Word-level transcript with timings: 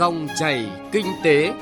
Dòng 0.00 0.28
chảy 0.38 0.70
kinh 0.92 1.06
tế. 1.24 1.52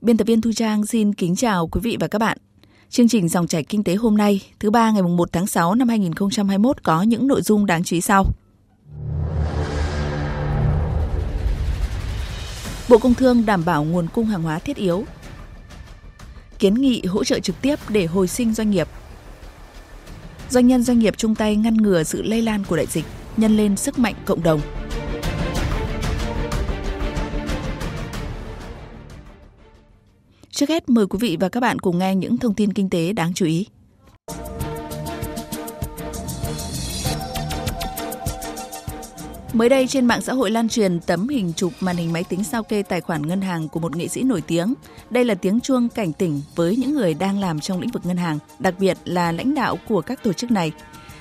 Biên 0.00 0.16
tập 0.16 0.26
viên 0.26 0.40
Thu 0.40 0.52
Trang 0.56 0.86
xin 0.86 1.14
kính 1.14 1.36
chào 1.36 1.66
quý 1.66 1.80
vị 1.84 1.96
và 2.00 2.08
các 2.08 2.18
bạn. 2.18 2.38
Chương 2.88 3.08
trình 3.08 3.28
Dòng 3.28 3.46
chảy 3.46 3.62
kinh 3.62 3.84
tế 3.84 3.94
hôm 3.94 4.16
nay, 4.16 4.40
thứ 4.60 4.70
ba 4.70 4.90
ngày 4.90 5.02
1 5.02 5.32
tháng 5.32 5.46
6 5.46 5.74
năm 5.74 5.88
2021 5.88 6.82
có 6.82 7.02
những 7.02 7.26
nội 7.26 7.42
dung 7.42 7.66
đáng 7.66 7.84
chú 7.84 7.94
ý 7.94 8.00
sau. 8.00 8.26
Bộ 12.88 12.98
Công 12.98 13.14
Thương 13.14 13.46
đảm 13.46 13.64
bảo 13.64 13.84
nguồn 13.84 14.06
cung 14.14 14.26
hàng 14.26 14.42
hóa 14.42 14.58
thiết 14.58 14.76
yếu. 14.76 15.04
Kiến 16.58 16.74
nghị 16.74 17.02
hỗ 17.06 17.24
trợ 17.24 17.38
trực 17.38 17.62
tiếp 17.62 17.78
để 17.88 18.06
hồi 18.06 18.28
sinh 18.28 18.54
doanh 18.54 18.70
nghiệp. 18.70 18.88
Doanh 20.52 20.66
nhân 20.66 20.82
doanh 20.82 20.98
nghiệp 20.98 21.14
chung 21.16 21.34
tay 21.34 21.56
ngăn 21.56 21.76
ngừa 21.76 22.02
sự 22.02 22.22
lây 22.22 22.42
lan 22.42 22.64
của 22.68 22.76
đại 22.76 22.86
dịch, 22.86 23.04
nhân 23.36 23.56
lên 23.56 23.76
sức 23.76 23.98
mạnh 23.98 24.14
cộng 24.24 24.42
đồng. 24.42 24.60
Trước 30.50 30.68
hết 30.68 30.88
mời 30.88 31.06
quý 31.06 31.18
vị 31.20 31.36
và 31.40 31.48
các 31.48 31.60
bạn 31.60 31.78
cùng 31.78 31.98
nghe 31.98 32.14
những 32.14 32.38
thông 32.38 32.54
tin 32.54 32.72
kinh 32.72 32.90
tế 32.90 33.12
đáng 33.12 33.34
chú 33.34 33.46
ý. 33.46 33.66
Mới 39.52 39.68
đây 39.68 39.86
trên 39.86 40.06
mạng 40.06 40.22
xã 40.22 40.32
hội 40.32 40.50
lan 40.50 40.68
truyền 40.68 41.00
tấm 41.00 41.28
hình 41.28 41.52
chụp 41.56 41.72
màn 41.80 41.96
hình 41.96 42.12
máy 42.12 42.24
tính 42.24 42.44
sao 42.44 42.62
kê 42.62 42.82
tài 42.82 43.00
khoản 43.00 43.26
ngân 43.26 43.40
hàng 43.40 43.68
của 43.68 43.80
một 43.80 43.96
nghệ 43.96 44.08
sĩ 44.08 44.22
nổi 44.22 44.40
tiếng. 44.40 44.74
Đây 45.10 45.24
là 45.24 45.34
tiếng 45.34 45.60
chuông 45.60 45.88
cảnh 45.88 46.12
tỉnh 46.12 46.42
với 46.56 46.76
những 46.76 46.94
người 46.94 47.14
đang 47.14 47.38
làm 47.38 47.60
trong 47.60 47.80
lĩnh 47.80 47.90
vực 47.90 48.06
ngân 48.06 48.16
hàng, 48.16 48.38
đặc 48.58 48.74
biệt 48.78 48.98
là 49.04 49.32
lãnh 49.32 49.54
đạo 49.54 49.78
của 49.88 50.00
các 50.00 50.22
tổ 50.22 50.32
chức 50.32 50.50
này. 50.50 50.72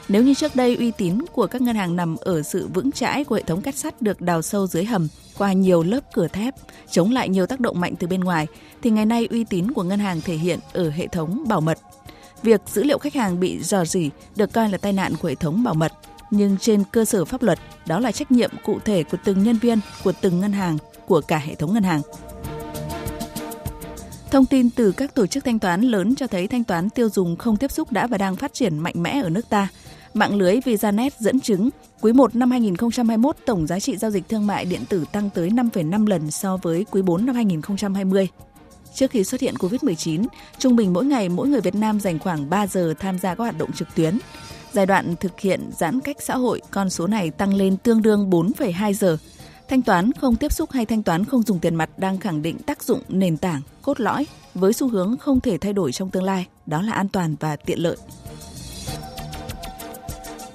Nếu 0.08 0.24
như 0.24 0.34
trước 0.34 0.56
đây 0.56 0.76
uy 0.76 0.92
tín 0.92 1.22
của 1.32 1.48
các 1.48 1.62
ngân 1.62 1.76
hàng 1.76 1.96
nằm 1.96 2.16
ở 2.16 2.42
sự 2.42 2.68
vững 2.74 2.92
chãi 2.92 3.24
của 3.24 3.36
hệ 3.36 3.42
thống 3.42 3.62
cắt 3.62 3.76
sắt 3.76 4.02
được 4.02 4.22
đào 4.22 4.42
sâu 4.42 4.68
dưới 4.68 4.86
hầm 4.86 5.08
qua 5.38 5.54
nhiều 5.54 5.84
lớp 5.84 6.00
cửa 6.14 6.28
thép, 6.28 6.56
chống 6.92 7.12
lại 7.12 7.30
nhiều 7.30 7.46
tác 7.46 7.60
động 7.60 7.80
mạnh 7.80 7.94
từ 8.00 8.08
bên 8.08 8.22
ngoài, 8.22 8.48
thì 8.82 8.90
ngày 8.90 9.06
nay 9.06 9.28
uy 9.32 9.44
tín 9.44 9.72
của 9.72 9.84
ngân 9.84 10.00
hàng 10.00 10.22
thể 10.22 10.36
hiện 10.36 10.60
ở 10.74 10.90
hệ 10.90 11.08
thống 11.08 11.44
bảo 11.48 11.62
mật. 11.62 11.80
Việc 12.44 12.62
dữ 12.74 12.84
liệu 12.84 12.98
khách 12.98 13.14
hàng 13.14 13.40
bị 13.40 13.60
dò 13.64 13.86
dỉ 13.86 14.10
được 14.36 14.54
coi 14.54 14.70
là 14.70 14.78
tai 14.78 14.94
nạn 14.94 15.14
của 15.22 15.28
hệ 15.28 15.36
thống 15.36 15.64
bảo 15.64 15.74
mật, 15.74 15.92
nhưng 16.32 16.58
trên 16.58 16.84
cơ 16.92 17.06
sở 17.06 17.26
pháp 17.26 17.44
luật, 17.44 17.60
đó 17.86 18.00
là 18.00 18.12
trách 18.12 18.32
nhiệm 18.32 18.52
cụ 18.64 18.80
thể 18.86 19.04
của 19.04 19.18
từng 19.24 19.44
nhân 19.44 19.58
viên, 19.58 19.80
của 20.04 20.14
từng 20.22 20.40
ngân 20.40 20.52
hàng, 20.52 20.78
của 21.08 21.22
cả 21.22 21.38
hệ 21.38 21.56
thống 21.56 21.74
ngân 21.74 21.84
hàng. 21.84 22.02
Thông 24.32 24.46
tin 24.46 24.70
từ 24.70 24.92
các 24.92 25.16
tổ 25.16 25.28
chức 25.28 25.46
thanh 25.46 25.60
toán 25.60 25.82
lớn 25.82 26.16
cho 26.16 26.28
thấy 26.28 26.48
thanh 26.48 26.64
toán 26.64 26.90
tiêu 26.90 27.10
dùng 27.10 27.36
không 27.36 27.58
tiếp 27.58 27.72
xúc 27.72 27.92
đã 27.92 28.08
và 28.08 28.18
đang 28.18 28.36
phát 28.36 28.54
triển 28.54 28.80
mạnh 28.80 29.04
mẽ 29.04 29.22
ở 29.24 29.30
nước 29.30 29.50
ta. 29.50 29.68
Mạng 30.14 30.36
lưới 30.36 30.60
VisaNet 30.66 31.14
dẫn 31.20 31.40
chứng, 31.40 31.70
quý 32.02 32.14
1 32.14 32.36
năm 32.36 32.52
2021 32.52 33.36
tổng 33.46 33.68
giá 33.68 33.80
trị 33.80 33.98
giao 33.98 34.12
dịch 34.12 34.30
thương 34.30 34.48
mại 34.48 34.66
điện 34.66 34.82
tử 34.90 35.06
tăng 35.12 35.30
tới 35.30 35.50
5,5 35.50 36.08
lần 36.08 36.32
so 36.32 36.58
với 36.58 36.86
quý 36.92 37.02
4 37.02 37.26
năm 37.26 37.36
2020. 37.36 38.28
Trước 38.94 39.12
khi 39.12 39.24
xuất 39.24 39.42
hiện 39.42 39.56
COVID-19, 39.56 40.26
trung 40.58 40.76
bình 40.76 40.94
mỗi 40.94 41.06
ngày 41.06 41.30
mỗi 41.30 41.48
người 41.48 41.62
Việt 41.62 41.76
Nam 41.76 42.00
dành 42.00 42.20
khoảng 42.20 42.50
3 42.50 42.68
giờ 42.68 42.94
tham 43.00 43.20
gia 43.20 43.36
các 43.36 43.44
hoạt 43.44 43.58
động 43.58 43.72
trực 43.72 43.88
tuyến. 43.96 44.18
Giai 44.74 44.86
đoạn 44.86 45.16
thực 45.16 45.40
hiện 45.40 45.72
giãn 45.78 46.00
cách 46.00 46.18
xã 46.20 46.36
hội, 46.36 46.62
con 46.72 46.90
số 46.90 47.08
này 47.08 47.32
tăng 47.32 47.54
lên 47.54 47.78
tương 47.78 48.02
đương 48.02 48.30
4,2 48.30 48.94
giờ. 48.94 49.18
Thanh 49.70 49.82
toán 49.82 50.12
không 50.14 50.36
tiếp 50.36 50.52
xúc 50.52 50.72
hay 50.72 50.86
thanh 50.86 51.04
toán 51.04 51.26
không 51.26 51.42
dùng 51.42 51.60
tiền 51.60 51.76
mặt 51.76 51.90
đang 51.98 52.18
khẳng 52.18 52.42
định 52.42 52.58
tác 52.58 52.84
dụng 52.84 53.02
nền 53.10 53.38
tảng, 53.38 53.62
cốt 53.82 54.00
lõi 54.00 54.28
với 54.56 54.74
xu 54.74 54.88
hướng 54.88 55.18
không 55.18 55.40
thể 55.40 55.58
thay 55.58 55.74
đổi 55.74 55.92
trong 55.92 56.10
tương 56.10 56.24
lai, 56.24 56.48
đó 56.66 56.82
là 56.82 56.94
an 56.94 57.08
toàn 57.08 57.36
và 57.40 57.56
tiện 57.56 57.80
lợi. 57.80 57.98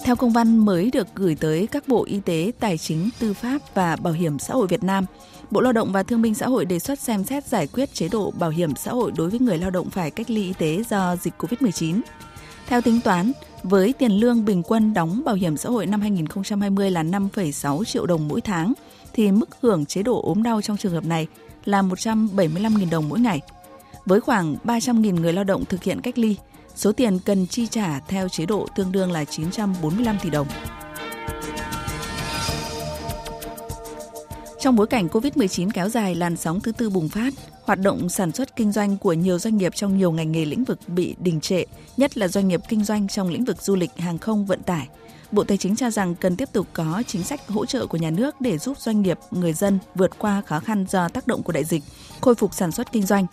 Theo 0.05 0.17
công 0.17 0.33
văn 0.33 0.59
mới 0.59 0.91
được 0.91 1.06
gửi 1.14 1.34
tới 1.34 1.67
các 1.67 1.89
bộ 1.89 2.05
Y 2.05 2.20
tế, 2.20 2.53
Tài 2.61 2.78
chính, 2.78 3.11
Tư 3.19 3.34
pháp 3.34 3.59
và 3.75 3.97
Bảo 3.97 4.12
hiểm 4.12 4.39
xã 4.39 4.55
hội 4.55 4.67
Việt 4.67 4.83
Nam, 4.83 5.06
Bộ 5.50 5.60
Lao 5.60 5.72
động 5.72 5.93
và 5.93 6.03
Thương 6.03 6.22
binh 6.22 6.34
Xã 6.34 6.47
hội 6.47 6.65
đề 6.65 6.78
xuất 6.78 6.99
xem 6.99 7.25
xét 7.25 7.47
giải 7.47 7.66
quyết 7.66 7.94
chế 7.94 8.09
độ 8.09 8.31
bảo 8.31 8.50
hiểm 8.50 8.76
xã 8.76 8.91
hội 8.91 9.12
đối 9.16 9.31
với 9.31 9.41
người 9.41 9.59
lao 9.59 9.71
động 9.71 9.91
phải 9.91 10.10
cách 10.10 10.31
ly 10.31 10.43
y 10.43 10.53
tế 10.53 10.82
do 10.91 11.16
dịch 11.16 11.34
COVID-19. 11.38 12.00
Theo 12.66 12.81
tính 12.81 13.00
toán, 13.00 13.32
với 13.69 13.94
tiền 13.99 14.12
lương 14.12 14.44
bình 14.44 14.62
quân 14.62 14.94
đóng 14.94 15.22
bảo 15.25 15.34
hiểm 15.34 15.56
xã 15.56 15.69
hội 15.69 15.87
năm 15.87 16.00
2020 16.00 16.91
là 16.91 17.03
5,6 17.03 17.84
triệu 17.84 18.06
đồng 18.06 18.28
mỗi 18.28 18.41
tháng, 18.41 18.72
thì 19.12 19.32
mức 19.32 19.49
hưởng 19.60 19.87
chế 19.87 20.03
độ 20.03 20.22
ốm 20.22 20.43
đau 20.43 20.62
trong 20.62 20.77
trường 20.77 20.93
hợp 20.93 21.04
này 21.04 21.27
là 21.65 21.82
175.000 21.82 22.91
đồng 22.91 23.09
mỗi 23.09 23.21
ngày. 23.21 23.41
Với 24.05 24.21
khoảng 24.21 24.56
300.000 24.65 25.21
người 25.21 25.32
lao 25.32 25.44
động 25.44 25.65
thực 25.65 25.82
hiện 25.82 26.00
cách 26.00 26.19
ly, 26.19 26.37
số 26.75 26.93
tiền 26.93 27.19
cần 27.19 27.47
chi 27.47 27.66
trả 27.66 28.00
theo 28.00 28.28
chế 28.28 28.47
độ 28.47 28.66
tương 28.76 28.93
đương 28.93 29.12
là 29.12 29.25
945 29.25 30.16
tỷ 30.22 30.31
đồng. 30.31 30.47
Trong 34.59 34.77
bối 34.77 34.87
cảnh 34.87 35.09
COVID-19 35.09 35.71
kéo 35.75 35.89
dài 35.89 36.15
làn 36.15 36.37
sóng 36.37 36.61
thứ 36.61 36.72
tư 36.72 36.91
bùng 36.91 37.09
phát, 37.09 37.34
hoạt 37.65 37.78
động 37.81 38.09
sản 38.09 38.33
xuất 38.33 38.56
kinh 38.56 38.72
doanh 38.72 38.97
của 38.97 39.12
nhiều 39.12 39.39
doanh 39.39 39.56
nghiệp 39.56 39.75
trong 39.75 39.99
nhiều 39.99 40.12
ngành 40.12 40.33
nghề 40.33 40.44
lĩnh 40.44 40.65
vực 40.65 40.78
bị 40.87 41.15
đình 41.19 41.41
trệ, 41.41 41.65
nhất 41.97 42.19
là 42.19 42.28
doanh 42.28 42.49
nghiệp 42.49 42.61
kinh 42.69 42.84
doanh 42.84 43.09
trong 43.09 43.28
lĩnh 43.28 43.44
vực 43.44 43.62
du 43.62 43.77
lịch, 43.77 43.91
hàng 43.99 44.19
không, 44.19 44.47
vận 44.47 44.62
tải. 44.62 44.89
Bộ 45.33 45.44
Tài 45.44 45.56
chính 45.56 45.77
cho 45.77 45.91
rằng 45.91 46.15
cần 46.15 46.37
tiếp 46.37 46.49
tục 46.53 46.67
có 46.72 47.03
chính 47.06 47.22
sách 47.22 47.49
hỗ 47.49 47.67
trợ 47.67 47.87
của 47.87 47.99
nhà 47.99 48.11
nước 48.11 48.41
để 48.41 48.59
giúp 48.59 48.78
doanh 48.78 49.03
nghiệp, 49.03 49.19
người 49.31 49.53
dân 49.53 49.78
vượt 49.94 50.19
qua 50.19 50.43
khó 50.47 50.61
khăn 50.61 50.87
do 50.88 51.09
tác 51.09 51.27
động 51.27 51.43
của 51.43 51.53
đại 51.53 51.65
dịch, 51.65 51.83
khôi 52.21 52.34
phục 52.34 52.55
sản 52.55 52.73
xuất 52.73 52.93
kinh 52.93 53.06
doanh. 53.06 53.27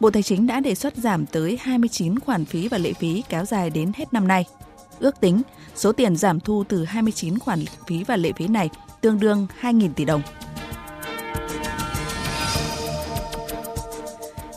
Bộ 0.00 0.10
Tài 0.10 0.22
chính 0.22 0.46
đã 0.46 0.60
đề 0.60 0.74
xuất 0.74 0.96
giảm 0.96 1.26
tới 1.26 1.58
29 1.60 2.18
khoản 2.18 2.44
phí 2.44 2.68
và 2.68 2.78
lệ 2.78 2.92
phí 2.92 3.22
kéo 3.28 3.44
dài 3.44 3.70
đến 3.70 3.92
hết 3.94 4.12
năm 4.12 4.28
nay. 4.28 4.44
Ước 4.98 5.20
tính, 5.20 5.42
số 5.74 5.92
tiền 5.92 6.16
giảm 6.16 6.40
thu 6.40 6.64
từ 6.68 6.84
29 6.84 7.38
khoản 7.38 7.64
phí 7.86 8.04
và 8.04 8.16
lệ 8.16 8.32
phí 8.36 8.48
này 8.48 8.70
tương 9.00 9.20
đương 9.20 9.46
2.000 9.60 9.92
tỷ 9.92 10.04
đồng. 10.04 10.22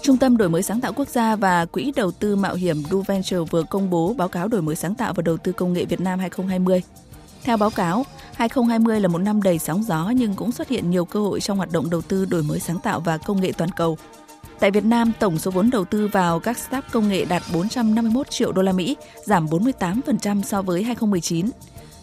Trung 0.01 0.17
tâm 0.17 0.37
Đổi 0.37 0.49
mới 0.49 0.63
sáng 0.63 0.81
tạo 0.81 0.93
quốc 0.93 1.07
gia 1.07 1.35
và 1.35 1.65
Quỹ 1.65 1.91
đầu 1.95 2.11
tư 2.11 2.35
mạo 2.35 2.55
hiểm 2.55 2.83
Duventure 2.91 3.37
vừa 3.37 3.63
công 3.63 3.89
bố 3.89 4.13
báo 4.13 4.27
cáo 4.27 4.47
đổi 4.47 4.61
mới 4.61 4.75
sáng 4.75 4.95
tạo 4.95 5.13
và 5.13 5.23
đầu 5.23 5.37
tư 5.37 5.51
công 5.51 5.73
nghệ 5.73 5.85
Việt 5.85 6.01
Nam 6.01 6.19
2020. 6.19 6.83
Theo 7.43 7.57
báo 7.57 7.69
cáo, 7.69 8.05
2020 8.33 8.99
là 8.99 9.07
một 9.07 9.17
năm 9.17 9.41
đầy 9.41 9.59
sóng 9.59 9.83
gió 9.83 10.11
nhưng 10.15 10.35
cũng 10.35 10.51
xuất 10.51 10.67
hiện 10.67 10.89
nhiều 10.89 11.05
cơ 11.05 11.19
hội 11.19 11.39
trong 11.39 11.57
hoạt 11.57 11.71
động 11.71 11.89
đầu 11.89 12.01
tư 12.01 12.25
đổi 12.25 12.43
mới 12.43 12.59
sáng 12.59 12.79
tạo 12.83 12.99
và 12.99 13.17
công 13.17 13.41
nghệ 13.41 13.51
toàn 13.57 13.69
cầu. 13.71 13.97
Tại 14.59 14.71
Việt 14.71 14.85
Nam, 14.85 15.11
tổng 15.19 15.39
số 15.39 15.51
vốn 15.51 15.69
đầu 15.69 15.85
tư 15.85 16.07
vào 16.07 16.39
các 16.39 16.57
startup 16.57 16.91
công 16.91 17.09
nghệ 17.09 17.25
đạt 17.25 17.43
451 17.53 18.29
triệu 18.29 18.51
đô 18.51 18.61
la 18.61 18.71
Mỹ, 18.71 18.95
giảm 19.23 19.47
48% 19.47 20.41
so 20.43 20.61
với 20.61 20.83
2019. 20.83 21.49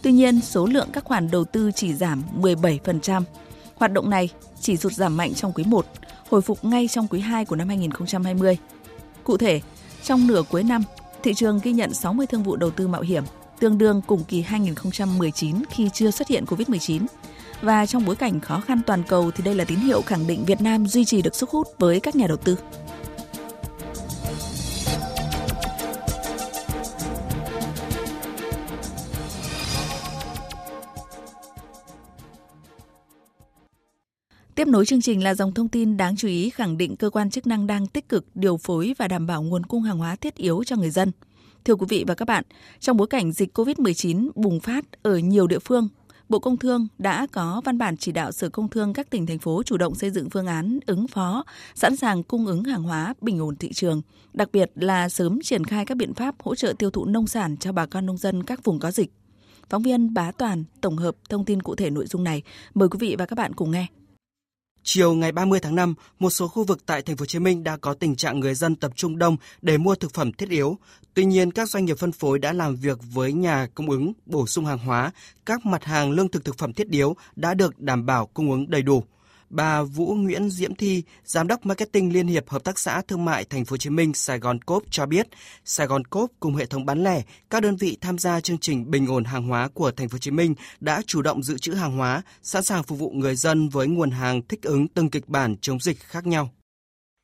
Tuy 0.01 0.11
nhiên, 0.11 0.41
số 0.41 0.65
lượng 0.65 0.87
các 0.93 1.03
khoản 1.03 1.31
đầu 1.31 1.45
tư 1.45 1.71
chỉ 1.75 1.93
giảm 1.93 2.23
17%. 2.41 3.21
Hoạt 3.79 3.93
động 3.93 4.09
này 4.09 4.29
chỉ 4.61 4.77
sụt 4.77 4.93
giảm 4.93 5.17
mạnh 5.17 5.33
trong 5.33 5.53
quý 5.53 5.63
1, 5.67 5.85
hồi 6.29 6.41
phục 6.41 6.65
ngay 6.65 6.87
trong 6.87 7.07
quý 7.07 7.19
2 7.19 7.45
của 7.45 7.55
năm 7.55 7.67
2020. 7.67 8.57
Cụ 9.23 9.37
thể, 9.37 9.61
trong 10.03 10.27
nửa 10.27 10.43
cuối 10.49 10.63
năm, 10.63 10.83
thị 11.23 11.33
trường 11.33 11.59
ghi 11.63 11.73
nhận 11.73 11.93
60 11.93 12.27
thương 12.27 12.43
vụ 12.43 12.55
đầu 12.55 12.71
tư 12.71 12.87
mạo 12.87 13.01
hiểm, 13.01 13.23
tương 13.59 13.77
đương 13.77 14.01
cùng 14.07 14.23
kỳ 14.23 14.41
2019 14.41 15.55
khi 15.69 15.89
chưa 15.93 16.11
xuất 16.11 16.27
hiện 16.27 16.45
COVID-19. 16.45 17.05
Và 17.61 17.85
trong 17.85 18.05
bối 18.05 18.15
cảnh 18.15 18.39
khó 18.39 18.59
khăn 18.59 18.81
toàn 18.85 19.03
cầu 19.03 19.31
thì 19.31 19.43
đây 19.43 19.55
là 19.55 19.65
tín 19.65 19.79
hiệu 19.79 20.01
khẳng 20.01 20.27
định 20.27 20.45
Việt 20.45 20.61
Nam 20.61 20.87
duy 20.87 21.05
trì 21.05 21.21
được 21.21 21.35
sức 21.35 21.49
hút 21.49 21.67
với 21.77 21.99
các 21.99 22.15
nhà 22.15 22.27
đầu 22.27 22.37
tư. 22.37 22.55
Tiếp 34.59 34.67
nối 34.67 34.85
chương 34.85 35.01
trình 35.01 35.23
là 35.23 35.35
dòng 35.35 35.53
thông 35.53 35.67
tin 35.67 35.97
đáng 35.97 36.15
chú 36.15 36.27
ý 36.27 36.49
khẳng 36.49 36.77
định 36.77 36.95
cơ 36.95 37.09
quan 37.09 37.29
chức 37.29 37.47
năng 37.47 37.67
đang 37.67 37.87
tích 37.87 38.09
cực 38.09 38.25
điều 38.35 38.57
phối 38.57 38.95
và 38.97 39.07
đảm 39.07 39.27
bảo 39.27 39.43
nguồn 39.43 39.65
cung 39.65 39.83
hàng 39.83 39.97
hóa 39.97 40.15
thiết 40.15 40.35
yếu 40.35 40.63
cho 40.63 40.75
người 40.75 40.89
dân. 40.89 41.11
Thưa 41.65 41.75
quý 41.75 41.85
vị 41.89 42.03
và 42.07 42.15
các 42.15 42.27
bạn, 42.27 42.43
trong 42.79 42.97
bối 42.97 43.07
cảnh 43.07 43.31
dịch 43.31 43.57
COVID-19 43.57 44.29
bùng 44.35 44.59
phát 44.59 44.85
ở 45.03 45.17
nhiều 45.17 45.47
địa 45.47 45.59
phương, 45.59 45.87
Bộ 46.29 46.39
Công 46.39 46.57
Thương 46.57 46.87
đã 46.97 47.27
có 47.31 47.61
văn 47.65 47.77
bản 47.77 47.97
chỉ 47.97 48.11
đạo 48.11 48.31
Sở 48.31 48.49
Công 48.49 48.69
Thương 48.69 48.93
các 48.93 49.09
tỉnh 49.09 49.25
thành 49.25 49.39
phố 49.39 49.63
chủ 49.63 49.77
động 49.77 49.95
xây 49.95 50.09
dựng 50.09 50.29
phương 50.29 50.47
án 50.47 50.79
ứng 50.85 51.07
phó, 51.07 51.43
sẵn 51.75 51.95
sàng 51.95 52.23
cung 52.23 52.45
ứng 52.45 52.63
hàng 52.63 52.83
hóa 52.83 53.13
bình 53.21 53.39
ổn 53.39 53.55
thị 53.55 53.73
trường, 53.73 54.01
đặc 54.33 54.49
biệt 54.53 54.71
là 54.75 55.09
sớm 55.09 55.39
triển 55.43 55.63
khai 55.63 55.85
các 55.85 55.97
biện 55.97 56.13
pháp 56.13 56.35
hỗ 56.39 56.55
trợ 56.55 56.73
tiêu 56.79 56.89
thụ 56.89 57.05
nông 57.05 57.27
sản 57.27 57.57
cho 57.57 57.71
bà 57.71 57.85
con 57.85 58.05
nông 58.05 58.17
dân 58.17 58.43
các 58.43 58.63
vùng 58.63 58.79
có 58.79 58.91
dịch. 58.91 59.11
Phóng 59.69 59.83
viên 59.83 60.13
Bá 60.13 60.31
Toàn 60.31 60.63
tổng 60.81 60.97
hợp 60.97 61.15
thông 61.29 61.45
tin 61.45 61.61
cụ 61.61 61.75
thể 61.75 61.89
nội 61.89 62.07
dung 62.07 62.23
này. 62.23 62.43
Mời 62.73 62.89
quý 62.89 62.97
vị 62.99 63.15
và 63.19 63.25
các 63.25 63.35
bạn 63.35 63.53
cùng 63.53 63.71
nghe. 63.71 63.87
Chiều 64.91 65.13
ngày 65.13 65.31
30 65.31 65.59
tháng 65.59 65.75
5, 65.75 65.93
một 66.19 66.29
số 66.29 66.47
khu 66.47 66.63
vực 66.63 66.85
tại 66.85 67.01
thành 67.01 67.17
phố 67.17 67.21
Hồ 67.21 67.25
Chí 67.25 67.39
Minh 67.39 67.63
đã 67.63 67.77
có 67.77 67.93
tình 67.93 68.15
trạng 68.15 68.39
người 68.39 68.55
dân 68.55 68.75
tập 68.75 68.91
trung 68.95 69.17
đông 69.17 69.37
để 69.61 69.77
mua 69.77 69.95
thực 69.95 70.13
phẩm 70.13 70.33
thiết 70.33 70.49
yếu. 70.49 70.77
Tuy 71.13 71.25
nhiên, 71.25 71.51
các 71.51 71.69
doanh 71.69 71.85
nghiệp 71.85 71.97
phân 71.97 72.11
phối 72.11 72.39
đã 72.39 72.53
làm 72.53 72.75
việc 72.75 72.99
với 73.13 73.33
nhà 73.33 73.67
cung 73.75 73.89
ứng 73.89 74.13
bổ 74.25 74.47
sung 74.47 74.65
hàng 74.65 74.77
hóa, 74.77 75.11
các 75.45 75.65
mặt 75.65 75.83
hàng 75.83 76.11
lương 76.11 76.29
thực 76.29 76.45
thực 76.45 76.57
phẩm 76.57 76.73
thiết 76.73 76.89
yếu 76.89 77.15
đã 77.35 77.53
được 77.53 77.79
đảm 77.79 78.05
bảo 78.05 78.25
cung 78.25 78.51
ứng 78.51 78.69
đầy 78.69 78.81
đủ 78.81 79.03
bà 79.49 79.83
Vũ 79.83 80.15
Nguyễn 80.15 80.49
Diễm 80.49 80.75
Thi, 80.75 81.03
Giám 81.23 81.47
đốc 81.47 81.65
Marketing 81.65 82.13
Liên 82.13 82.27
hiệp 82.27 82.49
Hợp 82.49 82.63
tác 82.63 82.79
xã 82.79 83.01
Thương 83.07 83.25
mại 83.25 83.45
Thành 83.49 83.65
phố 83.65 83.73
Hồ 83.73 83.77
Chí 83.77 83.89
Minh 83.89 84.13
Sài 84.13 84.39
Gòn 84.39 84.59
Cốp 84.61 84.83
cho 84.89 85.05
biết, 85.05 85.27
Sài 85.63 85.87
Gòn 85.87 86.05
Cốp 86.05 86.29
cùng 86.39 86.55
hệ 86.55 86.65
thống 86.65 86.85
bán 86.85 87.03
lẻ, 87.03 87.21
các 87.49 87.63
đơn 87.63 87.75
vị 87.79 87.97
tham 88.01 88.17
gia 88.17 88.39
chương 88.39 88.57
trình 88.57 88.91
bình 88.91 89.07
ổn 89.07 89.23
hàng 89.23 89.47
hóa 89.47 89.69
của 89.73 89.91
Thành 89.91 90.09
phố 90.09 90.13
Hồ 90.15 90.19
Chí 90.19 90.31
Minh 90.31 90.53
đã 90.79 91.01
chủ 91.05 91.21
động 91.21 91.43
dự 91.43 91.57
trữ 91.57 91.73
hàng 91.73 91.97
hóa, 91.97 92.21
sẵn 92.41 92.63
sàng 92.63 92.83
phục 92.83 92.99
vụ 92.99 93.09
người 93.09 93.35
dân 93.35 93.69
với 93.69 93.87
nguồn 93.87 94.11
hàng 94.11 94.41
thích 94.41 94.63
ứng 94.63 94.87
từng 94.87 95.09
kịch 95.09 95.27
bản 95.27 95.55
chống 95.61 95.79
dịch 95.79 95.97
khác 95.99 96.27
nhau. 96.27 96.49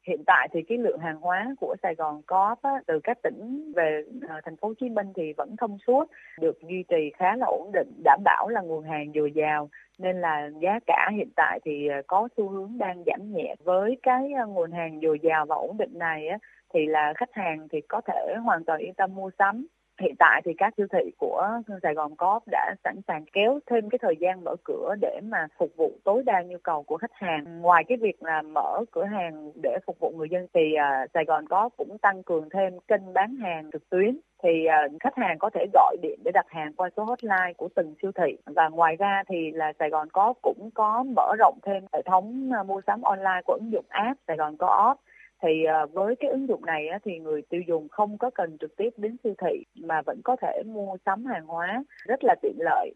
Hiện 0.07 0.23
tại 0.25 0.49
thì 0.53 0.59
cái 0.67 0.77
lượng 0.77 0.99
hàng 0.99 1.21
hóa 1.21 1.55
của 1.59 1.75
Sài 1.83 1.95
Gòn 1.95 2.21
có 2.27 2.55
từ 2.87 2.99
các 3.03 3.17
tỉnh 3.23 3.71
về 3.75 4.03
ờ, 4.29 4.35
thành 4.45 4.55
phố 4.57 4.67
Hồ 4.67 4.73
Chí 4.79 4.89
Minh 4.89 5.07
thì 5.15 5.23
vẫn 5.37 5.55
thông 5.61 5.77
suốt, 5.87 6.05
được 6.41 6.57
duy 6.61 6.83
trì 6.89 7.11
khá 7.17 7.35
là 7.35 7.45
ổn 7.45 7.71
định, 7.73 8.01
đảm 8.03 8.19
bảo 8.25 8.49
là 8.49 8.61
nguồn 8.61 8.83
hàng 8.83 9.11
dồi 9.15 9.31
dào 9.35 9.69
nên 9.97 10.21
là 10.21 10.49
giá 10.61 10.79
cả 10.87 11.09
hiện 11.11 11.29
tại 11.35 11.59
thì 11.65 11.87
ờ, 11.87 12.01
có 12.07 12.27
xu 12.37 12.49
hướng 12.49 12.77
đang 12.77 13.03
giảm 13.05 13.33
nhẹ. 13.33 13.55
Với 13.63 13.97
cái 14.03 14.31
ờ, 14.39 14.45
nguồn 14.45 14.71
hàng 14.71 14.99
dồi 15.01 15.19
dào 15.19 15.45
và 15.45 15.55
ổn 15.55 15.77
định 15.77 15.99
này 15.99 16.27
á, 16.27 16.37
thì 16.73 16.85
là 16.85 17.13
khách 17.17 17.33
hàng 17.33 17.67
thì 17.71 17.81
có 17.81 18.01
thể 18.07 18.35
hoàn 18.43 18.63
toàn 18.65 18.79
yên 18.79 18.93
tâm 18.93 19.15
mua 19.15 19.29
sắm 19.39 19.67
hiện 20.01 20.15
tại 20.19 20.41
thì 20.45 20.51
các 20.57 20.73
siêu 20.77 20.87
thị 20.91 21.11
của 21.17 21.61
Sài 21.83 21.93
Gòn 21.93 22.15
Coop 22.15 22.43
đã 22.51 22.75
sẵn 22.83 22.95
sàng 23.07 23.25
kéo 23.33 23.59
thêm 23.69 23.89
cái 23.89 23.99
thời 24.01 24.15
gian 24.19 24.43
mở 24.43 24.55
cửa 24.63 24.95
để 25.01 25.19
mà 25.23 25.47
phục 25.57 25.69
vụ 25.77 25.91
tối 26.03 26.23
đa 26.25 26.41
nhu 26.41 26.57
cầu 26.63 26.83
của 26.83 26.97
khách 26.97 27.13
hàng. 27.13 27.61
Ngoài 27.61 27.83
cái 27.87 27.97
việc 27.97 28.23
là 28.23 28.41
mở 28.41 28.85
cửa 28.91 29.03
hàng 29.03 29.51
để 29.63 29.77
phục 29.85 29.99
vụ 29.99 30.13
người 30.17 30.29
dân 30.29 30.47
thì 30.53 30.61
uh, 30.75 31.09
Sài 31.13 31.25
Gòn 31.25 31.47
Coop 31.47 31.73
cũng 31.77 31.97
tăng 31.97 32.23
cường 32.23 32.49
thêm 32.49 32.79
kênh 32.87 33.13
bán 33.13 33.35
hàng 33.35 33.69
trực 33.73 33.89
tuyến. 33.89 34.19
Thì 34.43 34.65
uh, 34.67 34.91
khách 34.99 35.15
hàng 35.17 35.39
có 35.39 35.49
thể 35.49 35.65
gọi 35.73 35.97
điện 36.01 36.19
để 36.23 36.31
đặt 36.33 36.45
hàng 36.49 36.73
qua 36.73 36.89
số 36.97 37.03
hotline 37.03 37.53
của 37.57 37.69
từng 37.75 37.95
siêu 38.01 38.11
thị. 38.15 38.37
Và 38.45 38.69
ngoài 38.69 38.95
ra 38.95 39.23
thì 39.27 39.51
là 39.51 39.73
Sài 39.79 39.89
Gòn 39.89 40.09
Coop 40.09 40.37
cũng 40.41 40.69
có 40.73 41.03
mở 41.03 41.35
rộng 41.39 41.59
thêm 41.63 41.85
hệ 41.93 42.01
thống 42.01 42.51
uh, 42.61 42.67
mua 42.67 42.81
sắm 42.87 43.01
online 43.01 43.41
của 43.45 43.53
ứng 43.53 43.71
dụng 43.71 43.85
app 43.89 44.19
Sài 44.27 44.37
Gòn 44.37 44.57
Coop 44.57 44.97
thì 45.43 45.49
ờ, 45.63 45.87
với 45.93 46.15
cái 46.19 46.31
ứng 46.31 46.47
dụng 46.47 46.65
này 46.65 46.85
thì 47.05 47.11
người 47.19 47.41
tiêu 47.49 47.61
dùng 47.67 47.87
không 47.89 48.17
có 48.17 48.29
cần 48.35 48.57
trực 48.57 48.75
tiếp 48.77 48.89
đến 48.97 49.15
siêu 49.23 49.33
thị 49.41 49.63
mà 49.75 50.01
vẫn 50.05 50.21
có 50.23 50.35
thể 50.41 50.63
mua 50.65 50.97
sắm 51.05 51.25
hàng 51.25 51.45
hóa 51.45 51.83
rất 52.07 52.23
là 52.23 52.35
tiện 52.41 52.55
lợi. 52.57 52.93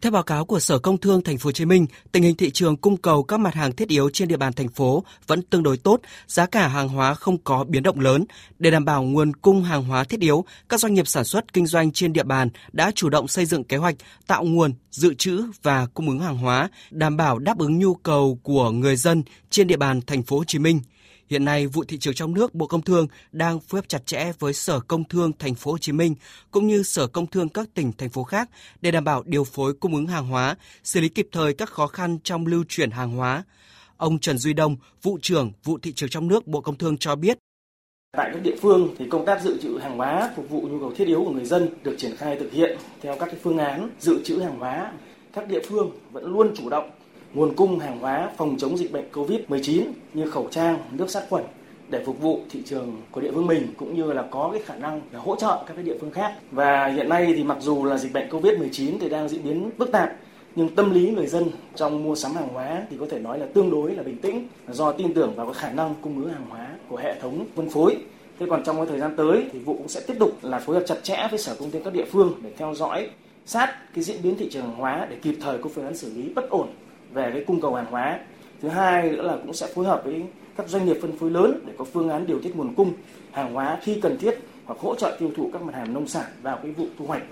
Theo 0.00 0.12
báo 0.12 0.22
cáo 0.22 0.44
của 0.44 0.60
Sở 0.60 0.78
Công 0.78 0.98
Thương 0.98 1.22
Thành 1.22 1.38
phố 1.38 1.48
Hồ 1.48 1.52
Chí 1.52 1.64
Minh, 1.64 1.86
tình 2.12 2.22
hình 2.22 2.36
thị 2.36 2.50
trường 2.50 2.76
cung 2.76 2.96
cầu 2.96 3.22
các 3.22 3.40
mặt 3.40 3.54
hàng 3.54 3.72
thiết 3.72 3.88
yếu 3.88 4.10
trên 4.10 4.28
địa 4.28 4.36
bàn 4.36 4.52
thành 4.52 4.68
phố 4.68 5.04
vẫn 5.26 5.42
tương 5.42 5.62
đối 5.62 5.76
tốt, 5.76 6.00
giá 6.26 6.46
cả 6.46 6.68
hàng 6.68 6.88
hóa 6.88 7.14
không 7.14 7.38
có 7.38 7.64
biến 7.68 7.82
động 7.82 8.00
lớn. 8.00 8.24
Để 8.58 8.70
đảm 8.70 8.84
bảo 8.84 9.02
nguồn 9.02 9.32
cung 9.32 9.62
hàng 9.62 9.84
hóa 9.84 10.04
thiết 10.04 10.20
yếu, 10.20 10.44
các 10.68 10.80
doanh 10.80 10.94
nghiệp 10.94 11.06
sản 11.06 11.24
xuất 11.24 11.52
kinh 11.52 11.66
doanh 11.66 11.92
trên 11.92 12.12
địa 12.12 12.22
bàn 12.22 12.48
đã 12.72 12.90
chủ 12.94 13.08
động 13.08 13.28
xây 13.28 13.44
dựng 13.44 13.64
kế 13.64 13.76
hoạch 13.76 13.94
tạo 14.26 14.44
nguồn, 14.44 14.72
dự 14.90 15.14
trữ 15.14 15.42
và 15.62 15.86
cung 15.94 16.08
ứng 16.08 16.18
hàng 16.18 16.36
hóa, 16.36 16.68
đảm 16.90 17.16
bảo 17.16 17.38
đáp 17.38 17.58
ứng 17.58 17.78
nhu 17.78 17.94
cầu 17.94 18.38
của 18.42 18.70
người 18.70 18.96
dân 18.96 19.22
trên 19.50 19.66
địa 19.66 19.76
bàn 19.76 20.00
thành 20.06 20.22
phố 20.22 20.38
Hồ 20.38 20.44
Chí 20.44 20.58
Minh. 20.58 20.80
Hiện 21.30 21.44
nay, 21.44 21.66
vụ 21.66 21.84
thị 21.84 21.98
trường 21.98 22.14
trong 22.14 22.34
nước 22.34 22.54
Bộ 22.54 22.66
Công 22.66 22.82
Thương 22.82 23.06
đang 23.32 23.60
phối 23.60 23.78
hợp 23.78 23.88
chặt 23.88 24.06
chẽ 24.06 24.32
với 24.38 24.52
Sở 24.52 24.80
Công 24.80 25.04
Thương 25.04 25.32
Thành 25.38 25.54
phố 25.54 25.70
Hồ 25.70 25.78
Chí 25.78 25.92
Minh 25.92 26.14
cũng 26.50 26.66
như 26.66 26.82
Sở 26.82 27.06
Công 27.06 27.26
Thương 27.26 27.48
các 27.48 27.68
tỉnh 27.74 27.92
thành 27.98 28.08
phố 28.08 28.24
khác 28.24 28.50
để 28.80 28.90
đảm 28.90 29.04
bảo 29.04 29.22
điều 29.26 29.44
phối 29.44 29.74
cung 29.74 29.94
ứng 29.94 30.06
hàng 30.06 30.26
hóa, 30.26 30.56
xử 30.84 31.00
lý 31.00 31.08
kịp 31.08 31.28
thời 31.32 31.54
các 31.54 31.68
khó 31.68 31.86
khăn 31.86 32.18
trong 32.24 32.46
lưu 32.46 32.64
chuyển 32.68 32.90
hàng 32.90 33.10
hóa. 33.10 33.44
Ông 33.96 34.18
Trần 34.18 34.38
Duy 34.38 34.52
Đông, 34.52 34.76
vụ 35.02 35.18
trưởng 35.22 35.52
vụ 35.64 35.78
thị 35.78 35.92
trường 35.92 36.10
trong 36.10 36.28
nước 36.28 36.46
Bộ 36.46 36.60
Công 36.60 36.78
Thương 36.78 36.98
cho 36.98 37.16
biết 37.16 37.38
Tại 38.16 38.30
các 38.32 38.42
địa 38.42 38.56
phương 38.60 38.94
thì 38.98 39.06
công 39.10 39.26
tác 39.26 39.42
dự 39.42 39.58
trữ 39.62 39.78
hàng 39.78 39.96
hóa 39.96 40.30
phục 40.36 40.50
vụ 40.50 40.60
nhu 40.60 40.80
cầu 40.80 40.92
thiết 40.96 41.06
yếu 41.06 41.24
của 41.24 41.30
người 41.30 41.44
dân 41.44 41.68
được 41.82 41.96
triển 41.98 42.16
khai 42.16 42.36
thực 42.40 42.52
hiện 42.52 42.78
theo 43.00 43.16
các 43.20 43.30
phương 43.42 43.58
án 43.58 43.90
dự 43.98 44.22
trữ 44.24 44.38
hàng 44.38 44.58
hóa. 44.58 44.92
Các 45.32 45.48
địa 45.48 45.60
phương 45.68 45.90
vẫn 46.12 46.32
luôn 46.32 46.54
chủ 46.56 46.68
động 46.68 46.90
nguồn 47.34 47.54
cung 47.54 47.78
hàng 47.78 47.98
hóa 47.98 48.30
phòng 48.36 48.56
chống 48.58 48.78
dịch 48.78 48.92
bệnh 48.92 49.04
COVID-19 49.12 49.82
như 50.14 50.30
khẩu 50.30 50.48
trang, 50.50 50.78
nước 50.92 51.10
sát 51.10 51.22
khuẩn 51.28 51.44
để 51.88 52.02
phục 52.06 52.20
vụ 52.20 52.40
thị 52.50 52.62
trường 52.66 53.02
của 53.10 53.20
địa 53.20 53.30
phương 53.34 53.46
mình 53.46 53.66
cũng 53.76 53.94
như 53.94 54.12
là 54.12 54.24
có 54.30 54.50
cái 54.52 54.62
khả 54.62 54.76
năng 54.76 55.00
là 55.12 55.18
hỗ 55.18 55.36
trợ 55.36 55.64
các 55.66 55.74
cái 55.74 55.84
địa 55.84 55.98
phương 56.00 56.10
khác. 56.10 56.34
Và 56.50 56.86
hiện 56.86 57.08
nay 57.08 57.32
thì 57.36 57.44
mặc 57.44 57.58
dù 57.60 57.84
là 57.84 57.98
dịch 57.98 58.12
bệnh 58.12 58.28
COVID-19 58.28 58.98
thì 59.00 59.08
đang 59.08 59.28
diễn 59.28 59.44
biến 59.44 59.70
phức 59.78 59.92
tạp 59.92 60.16
nhưng 60.56 60.74
tâm 60.74 60.90
lý 60.90 61.10
người 61.10 61.26
dân 61.26 61.44
trong 61.74 62.04
mua 62.04 62.14
sắm 62.14 62.34
hàng 62.34 62.48
hóa 62.48 62.86
thì 62.90 62.96
có 63.00 63.06
thể 63.10 63.18
nói 63.18 63.38
là 63.38 63.46
tương 63.54 63.70
đối 63.70 63.94
là 63.94 64.02
bình 64.02 64.18
tĩnh 64.18 64.48
do 64.68 64.92
tin 64.92 65.14
tưởng 65.14 65.34
vào 65.34 65.46
cái 65.46 65.54
khả 65.54 65.72
năng 65.72 65.94
cung 66.02 66.22
ứng 66.22 66.32
hàng 66.32 66.46
hóa 66.50 66.68
của 66.88 66.96
hệ 66.96 67.20
thống 67.20 67.46
phân 67.56 67.70
phối. 67.70 67.96
Thế 68.38 68.46
còn 68.50 68.64
trong 68.64 68.76
cái 68.76 68.86
thời 68.86 68.98
gian 69.00 69.16
tới 69.16 69.44
thì 69.52 69.58
vụ 69.58 69.74
cũng 69.74 69.88
sẽ 69.88 70.00
tiếp 70.06 70.14
tục 70.18 70.38
là 70.42 70.58
phối 70.58 70.76
hợp 70.76 70.82
chặt 70.86 70.96
chẽ 71.02 71.26
với 71.30 71.38
sở 71.38 71.56
công 71.58 71.70
thương 71.70 71.84
các 71.84 71.92
địa 71.92 72.04
phương 72.04 72.34
để 72.42 72.50
theo 72.56 72.74
dõi 72.74 73.08
sát 73.46 73.74
cái 73.94 74.04
diễn 74.04 74.22
biến 74.22 74.36
thị 74.38 74.48
trường 74.50 74.62
hàng 74.62 74.76
hóa 74.76 75.06
để 75.10 75.16
kịp 75.22 75.34
thời 75.40 75.58
có 75.58 75.70
phương 75.74 75.84
án 75.84 75.96
xử 75.96 76.12
lý 76.14 76.28
bất 76.34 76.50
ổn 76.50 76.68
về 77.12 77.30
cái 77.32 77.44
cung 77.46 77.60
cầu 77.60 77.74
hàng 77.74 77.86
hóa. 77.90 78.18
Thứ 78.62 78.68
hai 78.68 79.10
nữa 79.10 79.22
là 79.22 79.36
cũng 79.36 79.52
sẽ 79.52 79.66
phối 79.74 79.86
hợp 79.86 80.02
với 80.04 80.24
các 80.56 80.68
doanh 80.68 80.86
nghiệp 80.86 80.96
phân 81.02 81.18
phối 81.18 81.30
lớn 81.30 81.60
để 81.66 81.72
có 81.78 81.84
phương 81.84 82.08
án 82.08 82.26
điều 82.26 82.40
tiết 82.40 82.56
nguồn 82.56 82.74
cung, 82.74 82.92
hàng 83.30 83.54
hóa 83.54 83.78
khi 83.82 84.00
cần 84.00 84.18
thiết 84.18 84.38
hoặc 84.64 84.78
hỗ 84.78 84.94
trợ 84.94 85.16
tiêu 85.20 85.30
thụ 85.36 85.50
các 85.52 85.62
mặt 85.62 85.74
hàng 85.74 85.94
nông 85.94 86.08
sản 86.08 86.26
vào 86.42 86.58
cái 86.62 86.72
vụ 86.72 86.86
thu 86.98 87.06
hoạch 87.06 87.22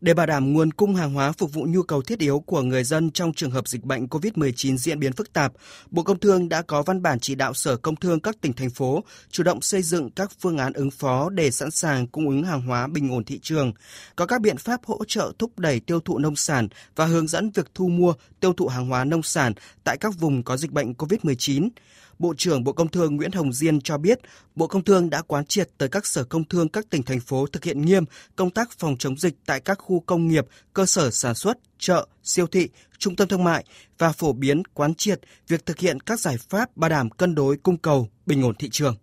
để 0.00 0.14
bảo 0.14 0.26
đảm 0.26 0.52
nguồn 0.52 0.72
cung 0.72 0.94
hàng 0.94 1.14
hóa 1.14 1.32
phục 1.32 1.52
vụ 1.52 1.66
nhu 1.68 1.82
cầu 1.82 2.02
thiết 2.02 2.18
yếu 2.18 2.40
của 2.40 2.62
người 2.62 2.84
dân 2.84 3.10
trong 3.10 3.32
trường 3.32 3.50
hợp 3.50 3.68
dịch 3.68 3.84
bệnh 3.84 4.06
COVID-19 4.06 4.76
diễn 4.76 5.00
biến 5.00 5.12
phức 5.12 5.32
tạp, 5.32 5.52
Bộ 5.90 6.02
Công 6.02 6.18
Thương 6.18 6.48
đã 6.48 6.62
có 6.62 6.82
văn 6.82 7.02
bản 7.02 7.20
chỉ 7.20 7.34
đạo 7.34 7.54
Sở 7.54 7.76
Công 7.76 7.96
Thương 7.96 8.20
các 8.20 8.40
tỉnh 8.40 8.52
thành 8.52 8.70
phố 8.70 9.04
chủ 9.30 9.42
động 9.42 9.60
xây 9.60 9.82
dựng 9.82 10.10
các 10.10 10.32
phương 10.40 10.58
án 10.58 10.72
ứng 10.72 10.90
phó 10.90 11.30
để 11.30 11.50
sẵn 11.50 11.70
sàng 11.70 12.06
cung 12.06 12.28
ứng 12.28 12.44
hàng 12.44 12.60
hóa 12.60 12.86
bình 12.86 13.12
ổn 13.12 13.24
thị 13.24 13.38
trường, 13.42 13.72
có 14.16 14.26
các 14.26 14.40
biện 14.40 14.56
pháp 14.56 14.84
hỗ 14.84 15.04
trợ 15.04 15.32
thúc 15.38 15.58
đẩy 15.58 15.80
tiêu 15.80 16.00
thụ 16.00 16.18
nông 16.18 16.36
sản 16.36 16.68
và 16.96 17.06
hướng 17.06 17.28
dẫn 17.28 17.50
việc 17.50 17.66
thu 17.74 17.88
mua, 17.88 18.14
tiêu 18.40 18.52
thụ 18.52 18.68
hàng 18.68 18.86
hóa 18.88 19.04
nông 19.04 19.22
sản 19.22 19.52
tại 19.84 19.96
các 19.98 20.14
vùng 20.18 20.42
có 20.42 20.56
dịch 20.56 20.72
bệnh 20.72 20.92
COVID-19. 20.92 21.68
Bộ 22.18 22.34
trưởng 22.36 22.64
Bộ 22.64 22.72
Công 22.72 22.88
Thương 22.88 23.16
Nguyễn 23.16 23.32
Hồng 23.32 23.52
Diên 23.52 23.80
cho 23.80 23.98
biết, 23.98 24.18
Bộ 24.54 24.66
Công 24.66 24.84
Thương 24.84 25.10
đã 25.10 25.22
quán 25.22 25.44
triệt 25.44 25.68
tới 25.78 25.88
các 25.88 26.06
sở 26.06 26.24
công 26.24 26.44
thương 26.44 26.68
các 26.68 26.90
tỉnh 26.90 27.02
thành 27.02 27.20
phố 27.20 27.46
thực 27.46 27.64
hiện 27.64 27.82
nghiêm 27.82 28.04
công 28.36 28.50
tác 28.50 28.70
phòng 28.78 28.96
chống 28.98 29.16
dịch 29.16 29.34
tại 29.46 29.60
các 29.60 29.74
khu 29.74 30.00
công 30.00 30.28
nghiệp, 30.28 30.46
cơ 30.72 30.86
sở 30.86 31.10
sản 31.10 31.34
xuất, 31.34 31.58
chợ, 31.78 32.06
siêu 32.22 32.46
thị, 32.46 32.68
trung 32.98 33.16
tâm 33.16 33.28
thương 33.28 33.44
mại 33.44 33.64
và 33.98 34.12
phổ 34.12 34.32
biến 34.32 34.62
quán 34.74 34.94
triệt 34.94 35.20
việc 35.48 35.66
thực 35.66 35.78
hiện 35.78 36.00
các 36.00 36.20
giải 36.20 36.36
pháp 36.48 36.76
bảo 36.76 36.90
đảm 36.90 37.10
cân 37.10 37.34
đối 37.34 37.56
cung 37.56 37.76
cầu, 37.76 38.08
bình 38.26 38.42
ổn 38.42 38.54
thị 38.54 38.68
trường. 38.72 38.94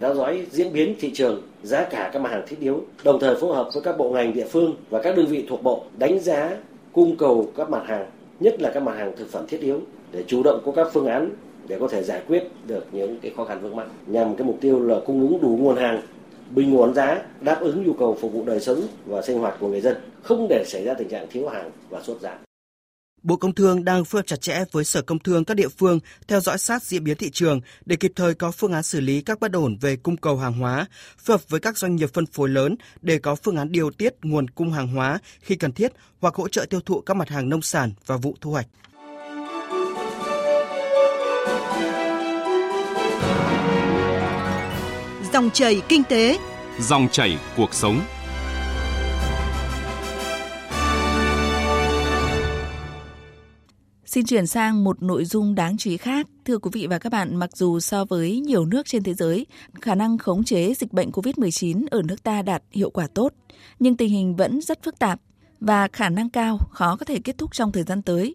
Theo 0.00 0.14
dõi 0.14 0.46
diễn 0.50 0.72
biến 0.72 0.94
thị 1.00 1.12
trường, 1.14 1.42
giá 1.62 1.88
cả 1.90 2.10
các 2.12 2.22
mặt 2.22 2.30
hàng 2.30 2.44
thiết 2.48 2.60
yếu, 2.60 2.84
đồng 3.04 3.20
thời 3.20 3.40
phối 3.40 3.56
hợp 3.56 3.70
với 3.74 3.82
các 3.82 3.98
bộ 3.98 4.10
ngành 4.12 4.32
địa 4.32 4.46
phương 4.52 4.76
và 4.90 5.02
các 5.02 5.16
đơn 5.16 5.26
vị 5.26 5.46
thuộc 5.48 5.62
bộ 5.62 5.84
đánh 5.98 6.20
giá 6.20 6.50
cung 6.92 7.16
cầu 7.16 7.52
các 7.56 7.70
mặt 7.70 7.82
hàng, 7.86 8.10
nhất 8.40 8.54
là 8.60 8.70
các 8.74 8.82
mặt 8.82 8.94
hàng 8.96 9.12
thực 9.16 9.30
phẩm 9.30 9.46
thiết 9.48 9.60
yếu 9.60 9.80
để 10.12 10.24
chủ 10.28 10.42
động 10.42 10.62
có 10.66 10.72
các 10.72 10.86
phương 10.92 11.06
án 11.06 11.30
để 11.68 11.78
có 11.80 11.88
thể 11.88 12.02
giải 12.02 12.22
quyết 12.28 12.42
được 12.66 12.86
những 12.92 13.18
cái 13.22 13.32
khó 13.36 13.44
khăn 13.44 13.62
vướng 13.62 13.76
mắt 13.76 13.86
nhằm 14.06 14.36
cái 14.36 14.46
mục 14.46 14.58
tiêu 14.60 14.82
là 14.84 14.96
cung 15.06 15.28
ứng 15.28 15.40
đủ 15.40 15.58
nguồn 15.60 15.76
hàng 15.76 16.02
bình 16.50 16.76
ổn 16.76 16.94
giá 16.94 17.22
đáp 17.40 17.60
ứng 17.60 17.86
nhu 17.86 17.92
cầu 17.92 18.18
phục 18.20 18.32
vụ 18.32 18.44
đời 18.44 18.60
sống 18.60 18.80
và 19.06 19.22
sinh 19.22 19.38
hoạt 19.38 19.54
của 19.60 19.68
người 19.68 19.80
dân 19.80 19.96
không 20.22 20.46
để 20.48 20.64
xảy 20.66 20.84
ra 20.84 20.94
tình 20.94 21.08
trạng 21.08 21.26
thiếu 21.30 21.48
hàng 21.48 21.70
và 21.90 22.02
sốt 22.02 22.20
giá 22.20 22.38
Bộ 23.22 23.36
Công 23.36 23.54
Thương 23.54 23.84
đang 23.84 24.04
phối 24.04 24.18
hợp 24.18 24.26
chặt 24.26 24.40
chẽ 24.40 24.64
với 24.72 24.84
Sở 24.84 25.02
Công 25.02 25.18
Thương 25.18 25.44
các 25.44 25.54
địa 25.54 25.68
phương 25.68 26.00
theo 26.28 26.40
dõi 26.40 26.58
sát 26.58 26.82
diễn 26.82 27.04
biến 27.04 27.16
thị 27.16 27.30
trường 27.30 27.60
để 27.84 27.96
kịp 27.96 28.12
thời 28.16 28.34
có 28.34 28.50
phương 28.50 28.72
án 28.72 28.82
xử 28.82 29.00
lý 29.00 29.20
các 29.20 29.40
bất 29.40 29.52
ổn 29.52 29.76
về 29.80 29.96
cung 29.96 30.16
cầu 30.16 30.36
hàng 30.36 30.52
hóa, 30.52 30.86
phối 31.18 31.34
hợp 31.34 31.48
với 31.48 31.60
các 31.60 31.78
doanh 31.78 31.96
nghiệp 31.96 32.10
phân 32.12 32.26
phối 32.26 32.48
lớn 32.48 32.76
để 33.02 33.18
có 33.18 33.34
phương 33.34 33.56
án 33.56 33.72
điều 33.72 33.90
tiết 33.90 34.14
nguồn 34.22 34.50
cung 34.50 34.72
hàng 34.72 34.88
hóa 34.88 35.18
khi 35.40 35.56
cần 35.56 35.72
thiết 35.72 35.92
hoặc 36.20 36.34
hỗ 36.34 36.48
trợ 36.48 36.66
tiêu 36.70 36.80
thụ 36.80 37.00
các 37.00 37.14
mặt 37.14 37.28
hàng 37.28 37.48
nông 37.48 37.62
sản 37.62 37.92
và 38.06 38.16
vụ 38.16 38.34
thu 38.40 38.50
hoạch. 38.50 38.66
Dòng 45.32 45.50
chảy 45.50 45.82
kinh 45.88 46.04
tế, 46.04 46.38
dòng 46.80 47.08
chảy 47.12 47.38
cuộc 47.56 47.74
sống. 47.74 48.00
Xin 54.04 54.24
chuyển 54.26 54.46
sang 54.46 54.84
một 54.84 55.02
nội 55.02 55.24
dung 55.24 55.54
đáng 55.54 55.76
chú 55.76 55.90
ý 55.90 55.96
khác. 55.96 56.26
Thưa 56.44 56.58
quý 56.58 56.70
vị 56.72 56.86
và 56.86 56.98
các 56.98 57.12
bạn, 57.12 57.36
mặc 57.36 57.56
dù 57.56 57.80
so 57.80 58.04
với 58.04 58.40
nhiều 58.40 58.64
nước 58.64 58.86
trên 58.86 59.02
thế 59.02 59.14
giới, 59.14 59.46
khả 59.80 59.94
năng 59.94 60.18
khống 60.18 60.44
chế 60.44 60.74
dịch 60.74 60.92
bệnh 60.92 61.10
COVID-19 61.10 61.84
ở 61.90 62.02
nước 62.08 62.22
ta 62.22 62.42
đạt 62.42 62.62
hiệu 62.70 62.90
quả 62.90 63.06
tốt, 63.14 63.32
nhưng 63.78 63.96
tình 63.96 64.10
hình 64.10 64.36
vẫn 64.36 64.60
rất 64.60 64.82
phức 64.82 64.98
tạp 64.98 65.20
và 65.60 65.88
khả 65.92 66.08
năng 66.08 66.30
cao 66.30 66.58
khó 66.70 66.96
có 66.96 67.04
thể 67.04 67.18
kết 67.24 67.38
thúc 67.38 67.54
trong 67.54 67.72
thời 67.72 67.82
gian 67.82 68.02
tới. 68.02 68.34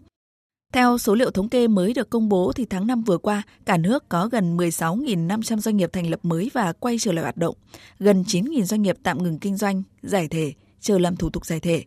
Theo 0.73 0.97
số 0.97 1.15
liệu 1.15 1.31
thống 1.31 1.49
kê 1.49 1.67
mới 1.67 1.93
được 1.93 2.09
công 2.09 2.29
bố 2.29 2.51
thì 2.55 2.65
tháng 2.65 2.87
5 2.87 3.03
vừa 3.03 3.17
qua, 3.17 3.41
cả 3.65 3.77
nước 3.77 4.09
có 4.09 4.27
gần 4.27 4.57
16.500 4.57 5.59
doanh 5.59 5.77
nghiệp 5.77 5.89
thành 5.93 6.09
lập 6.09 6.19
mới 6.23 6.51
và 6.53 6.73
quay 6.73 6.97
trở 6.99 7.11
lại 7.11 7.23
hoạt 7.23 7.37
động, 7.37 7.55
gần 7.99 8.23
9.000 8.27 8.63
doanh 8.63 8.81
nghiệp 8.81 8.95
tạm 9.03 9.23
ngừng 9.23 9.39
kinh 9.39 9.57
doanh, 9.57 9.83
giải 10.01 10.27
thể, 10.27 10.53
chờ 10.79 10.97
làm 10.99 11.15
thủ 11.15 11.29
tục 11.29 11.45
giải 11.45 11.59
thể. 11.59 11.83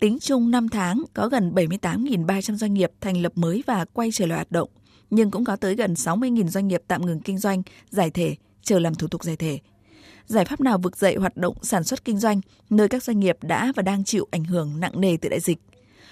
Tính 0.00 0.18
chung 0.20 0.50
5 0.50 0.68
tháng 0.68 1.02
có 1.14 1.28
gần 1.28 1.52
78.300 1.54 2.56
doanh 2.56 2.74
nghiệp 2.74 2.90
thành 3.00 3.22
lập 3.22 3.32
mới 3.34 3.62
và 3.66 3.84
quay 3.84 4.10
trở 4.12 4.26
lại 4.26 4.36
hoạt 4.36 4.52
động, 4.52 4.68
nhưng 5.10 5.30
cũng 5.30 5.44
có 5.44 5.56
tới 5.56 5.74
gần 5.74 5.94
60.000 5.94 6.48
doanh 6.48 6.68
nghiệp 6.68 6.82
tạm 6.88 7.06
ngừng 7.06 7.20
kinh 7.20 7.38
doanh, 7.38 7.62
giải 7.90 8.10
thể, 8.10 8.36
chờ 8.62 8.78
làm 8.78 8.94
thủ 8.94 9.08
tục 9.08 9.24
giải 9.24 9.36
thể. 9.36 9.58
Giải 10.26 10.44
pháp 10.44 10.60
nào 10.60 10.78
vực 10.78 10.96
dậy 10.96 11.16
hoạt 11.16 11.36
động 11.36 11.56
sản 11.62 11.84
xuất 11.84 12.04
kinh 12.04 12.18
doanh 12.18 12.40
nơi 12.70 12.88
các 12.88 13.02
doanh 13.02 13.20
nghiệp 13.20 13.36
đã 13.42 13.72
và 13.76 13.82
đang 13.82 14.04
chịu 14.04 14.28
ảnh 14.30 14.44
hưởng 14.44 14.80
nặng 14.80 15.00
nề 15.00 15.16
từ 15.16 15.28
đại 15.28 15.40
dịch? 15.40 15.58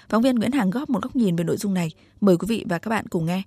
Phóng 0.09 0.21
viên 0.21 0.35
Nguyễn 0.35 0.51
Hằng 0.51 0.69
góp 0.69 0.89
một 0.89 1.03
góc 1.03 1.15
nhìn 1.15 1.35
về 1.35 1.43
nội 1.43 1.57
dung 1.57 1.73
này. 1.73 1.91
Mời 2.21 2.37
quý 2.37 2.45
vị 2.49 2.65
và 2.69 2.79
các 2.79 2.89
bạn 2.89 3.07
cùng 3.07 3.25
nghe. 3.25 3.43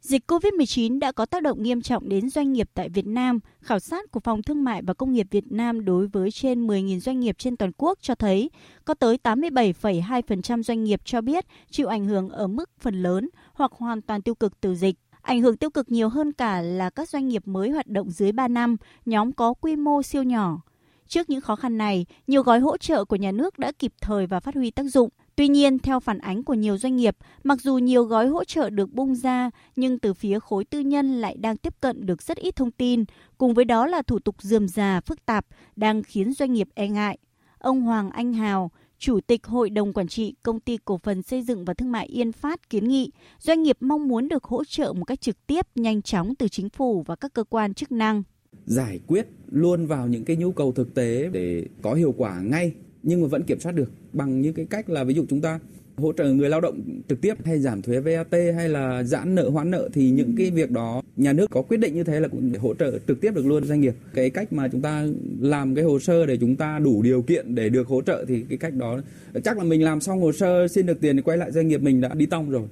Dịch 0.00 0.30
COVID-19 0.30 0.98
đã 0.98 1.12
có 1.12 1.26
tác 1.26 1.42
động 1.42 1.62
nghiêm 1.62 1.82
trọng 1.82 2.08
đến 2.08 2.30
doanh 2.30 2.52
nghiệp 2.52 2.70
tại 2.74 2.88
Việt 2.88 3.06
Nam. 3.06 3.40
Khảo 3.60 3.78
sát 3.78 4.10
của 4.10 4.20
Phòng 4.20 4.42
Thương 4.42 4.64
mại 4.64 4.82
và 4.82 4.94
Công 4.94 5.12
nghiệp 5.12 5.26
Việt 5.30 5.52
Nam 5.52 5.84
đối 5.84 6.06
với 6.06 6.30
trên 6.30 6.66
10.000 6.66 7.00
doanh 7.00 7.20
nghiệp 7.20 7.38
trên 7.38 7.56
toàn 7.56 7.72
quốc 7.76 7.98
cho 8.02 8.14
thấy 8.14 8.50
có 8.84 8.94
tới 8.94 9.18
87,2% 9.22 10.62
doanh 10.62 10.84
nghiệp 10.84 11.00
cho 11.04 11.20
biết 11.20 11.44
chịu 11.70 11.86
ảnh 11.86 12.06
hưởng 12.06 12.28
ở 12.28 12.46
mức 12.46 12.70
phần 12.80 13.02
lớn 13.02 13.28
hoặc 13.52 13.72
hoàn 13.72 14.02
toàn 14.02 14.22
tiêu 14.22 14.34
cực 14.34 14.60
từ 14.60 14.74
dịch. 14.74 14.96
Ảnh 15.22 15.40
hưởng 15.42 15.56
tiêu 15.56 15.70
cực 15.70 15.90
nhiều 15.90 16.08
hơn 16.08 16.32
cả 16.32 16.60
là 16.60 16.90
các 16.90 17.08
doanh 17.08 17.28
nghiệp 17.28 17.42
mới 17.46 17.70
hoạt 17.70 17.86
động 17.86 18.10
dưới 18.10 18.32
3 18.32 18.48
năm, 18.48 18.76
nhóm 19.06 19.32
có 19.32 19.54
quy 19.54 19.76
mô 19.76 20.02
siêu 20.02 20.22
nhỏ. 20.22 20.60
Trước 21.08 21.30
những 21.30 21.40
khó 21.40 21.56
khăn 21.56 21.78
này, 21.78 22.06
nhiều 22.26 22.42
gói 22.42 22.60
hỗ 22.60 22.76
trợ 22.76 23.04
của 23.04 23.16
nhà 23.16 23.32
nước 23.32 23.58
đã 23.58 23.72
kịp 23.78 23.92
thời 24.00 24.26
và 24.26 24.40
phát 24.40 24.54
huy 24.54 24.70
tác 24.70 24.82
dụng. 24.82 25.10
Tuy 25.38 25.48
nhiên, 25.48 25.78
theo 25.78 26.00
phản 26.00 26.18
ánh 26.18 26.44
của 26.44 26.54
nhiều 26.54 26.78
doanh 26.78 26.96
nghiệp, 26.96 27.16
mặc 27.44 27.60
dù 27.62 27.78
nhiều 27.78 28.04
gói 28.04 28.26
hỗ 28.26 28.44
trợ 28.44 28.70
được 28.70 28.92
bung 28.92 29.14
ra, 29.14 29.50
nhưng 29.76 29.98
từ 29.98 30.14
phía 30.14 30.38
khối 30.38 30.64
tư 30.64 30.80
nhân 30.80 31.20
lại 31.20 31.36
đang 31.36 31.56
tiếp 31.56 31.74
cận 31.80 32.06
được 32.06 32.22
rất 32.22 32.38
ít 32.38 32.56
thông 32.56 32.70
tin, 32.70 33.04
cùng 33.38 33.54
với 33.54 33.64
đó 33.64 33.86
là 33.86 34.02
thủ 34.02 34.18
tục 34.18 34.34
dườm 34.42 34.68
già, 34.68 35.00
phức 35.00 35.26
tạp, 35.26 35.46
đang 35.76 36.02
khiến 36.02 36.32
doanh 36.32 36.52
nghiệp 36.52 36.68
e 36.74 36.88
ngại. 36.88 37.18
Ông 37.58 37.80
Hoàng 37.80 38.10
Anh 38.10 38.32
Hào, 38.32 38.70
Chủ 38.98 39.20
tịch 39.20 39.46
Hội 39.46 39.70
đồng 39.70 39.92
Quản 39.92 40.08
trị 40.08 40.34
Công 40.42 40.60
ty 40.60 40.78
Cổ 40.84 40.98
phần 40.98 41.22
Xây 41.22 41.42
dựng 41.42 41.64
và 41.64 41.74
Thương 41.74 41.92
mại 41.92 42.06
Yên 42.06 42.32
Phát 42.32 42.70
kiến 42.70 42.88
nghị 42.88 43.10
doanh 43.38 43.62
nghiệp 43.62 43.76
mong 43.80 44.08
muốn 44.08 44.28
được 44.28 44.44
hỗ 44.44 44.64
trợ 44.64 44.92
một 44.92 45.04
cách 45.04 45.20
trực 45.20 45.46
tiếp, 45.46 45.66
nhanh 45.74 46.02
chóng 46.02 46.34
từ 46.34 46.48
chính 46.48 46.68
phủ 46.68 47.02
và 47.06 47.16
các 47.16 47.32
cơ 47.32 47.44
quan 47.44 47.74
chức 47.74 47.92
năng. 47.92 48.22
Giải 48.66 49.00
quyết 49.06 49.26
luôn 49.50 49.86
vào 49.86 50.08
những 50.08 50.24
cái 50.24 50.36
nhu 50.36 50.52
cầu 50.52 50.72
thực 50.72 50.94
tế 50.94 51.30
để 51.32 51.66
có 51.82 51.94
hiệu 51.94 52.14
quả 52.16 52.40
ngay 52.40 52.72
nhưng 53.02 53.20
mà 53.20 53.28
vẫn 53.28 53.42
kiểm 53.42 53.60
soát 53.60 53.72
được 53.72 53.90
bằng 54.12 54.40
những 54.40 54.54
cái 54.54 54.66
cách 54.70 54.90
là 54.90 55.04
ví 55.04 55.14
dụ 55.14 55.24
chúng 55.28 55.40
ta 55.40 55.60
hỗ 55.96 56.12
trợ 56.12 56.32
người 56.32 56.48
lao 56.48 56.60
động 56.60 56.80
trực 57.08 57.20
tiếp 57.20 57.34
hay 57.44 57.58
giảm 57.58 57.82
thuế 57.82 58.00
VAT 58.00 58.32
hay 58.56 58.68
là 58.68 59.02
giãn 59.02 59.34
nợ 59.34 59.50
hoãn 59.50 59.70
nợ 59.70 59.88
thì 59.92 60.10
những 60.10 60.34
cái 60.36 60.50
việc 60.50 60.70
đó 60.70 61.02
nhà 61.16 61.32
nước 61.32 61.50
có 61.50 61.62
quyết 61.62 61.76
định 61.76 61.94
như 61.94 62.04
thế 62.04 62.20
là 62.20 62.28
cũng 62.28 62.52
hỗ 62.60 62.74
trợ 62.74 62.98
trực 63.08 63.20
tiếp 63.20 63.34
được 63.34 63.46
luôn 63.46 63.64
doanh 63.64 63.80
nghiệp. 63.80 63.94
Cái 64.14 64.30
cách 64.30 64.52
mà 64.52 64.68
chúng 64.68 64.82
ta 64.82 65.06
làm 65.40 65.74
cái 65.74 65.84
hồ 65.84 65.98
sơ 65.98 66.26
để 66.26 66.36
chúng 66.36 66.56
ta 66.56 66.78
đủ 66.78 67.02
điều 67.02 67.22
kiện 67.22 67.54
để 67.54 67.68
được 67.68 67.88
hỗ 67.88 68.02
trợ 68.02 68.24
thì 68.28 68.44
cái 68.48 68.58
cách 68.58 68.74
đó 68.74 69.00
chắc 69.44 69.58
là 69.58 69.64
mình 69.64 69.84
làm 69.84 70.00
xong 70.00 70.20
hồ 70.20 70.32
sơ 70.32 70.68
xin 70.68 70.86
được 70.86 71.00
tiền 71.00 71.16
thì 71.16 71.22
quay 71.22 71.38
lại 71.38 71.52
doanh 71.52 71.68
nghiệp 71.68 71.82
mình 71.82 72.00
đã 72.00 72.14
đi 72.14 72.26
tong 72.26 72.50
rồi. 72.50 72.62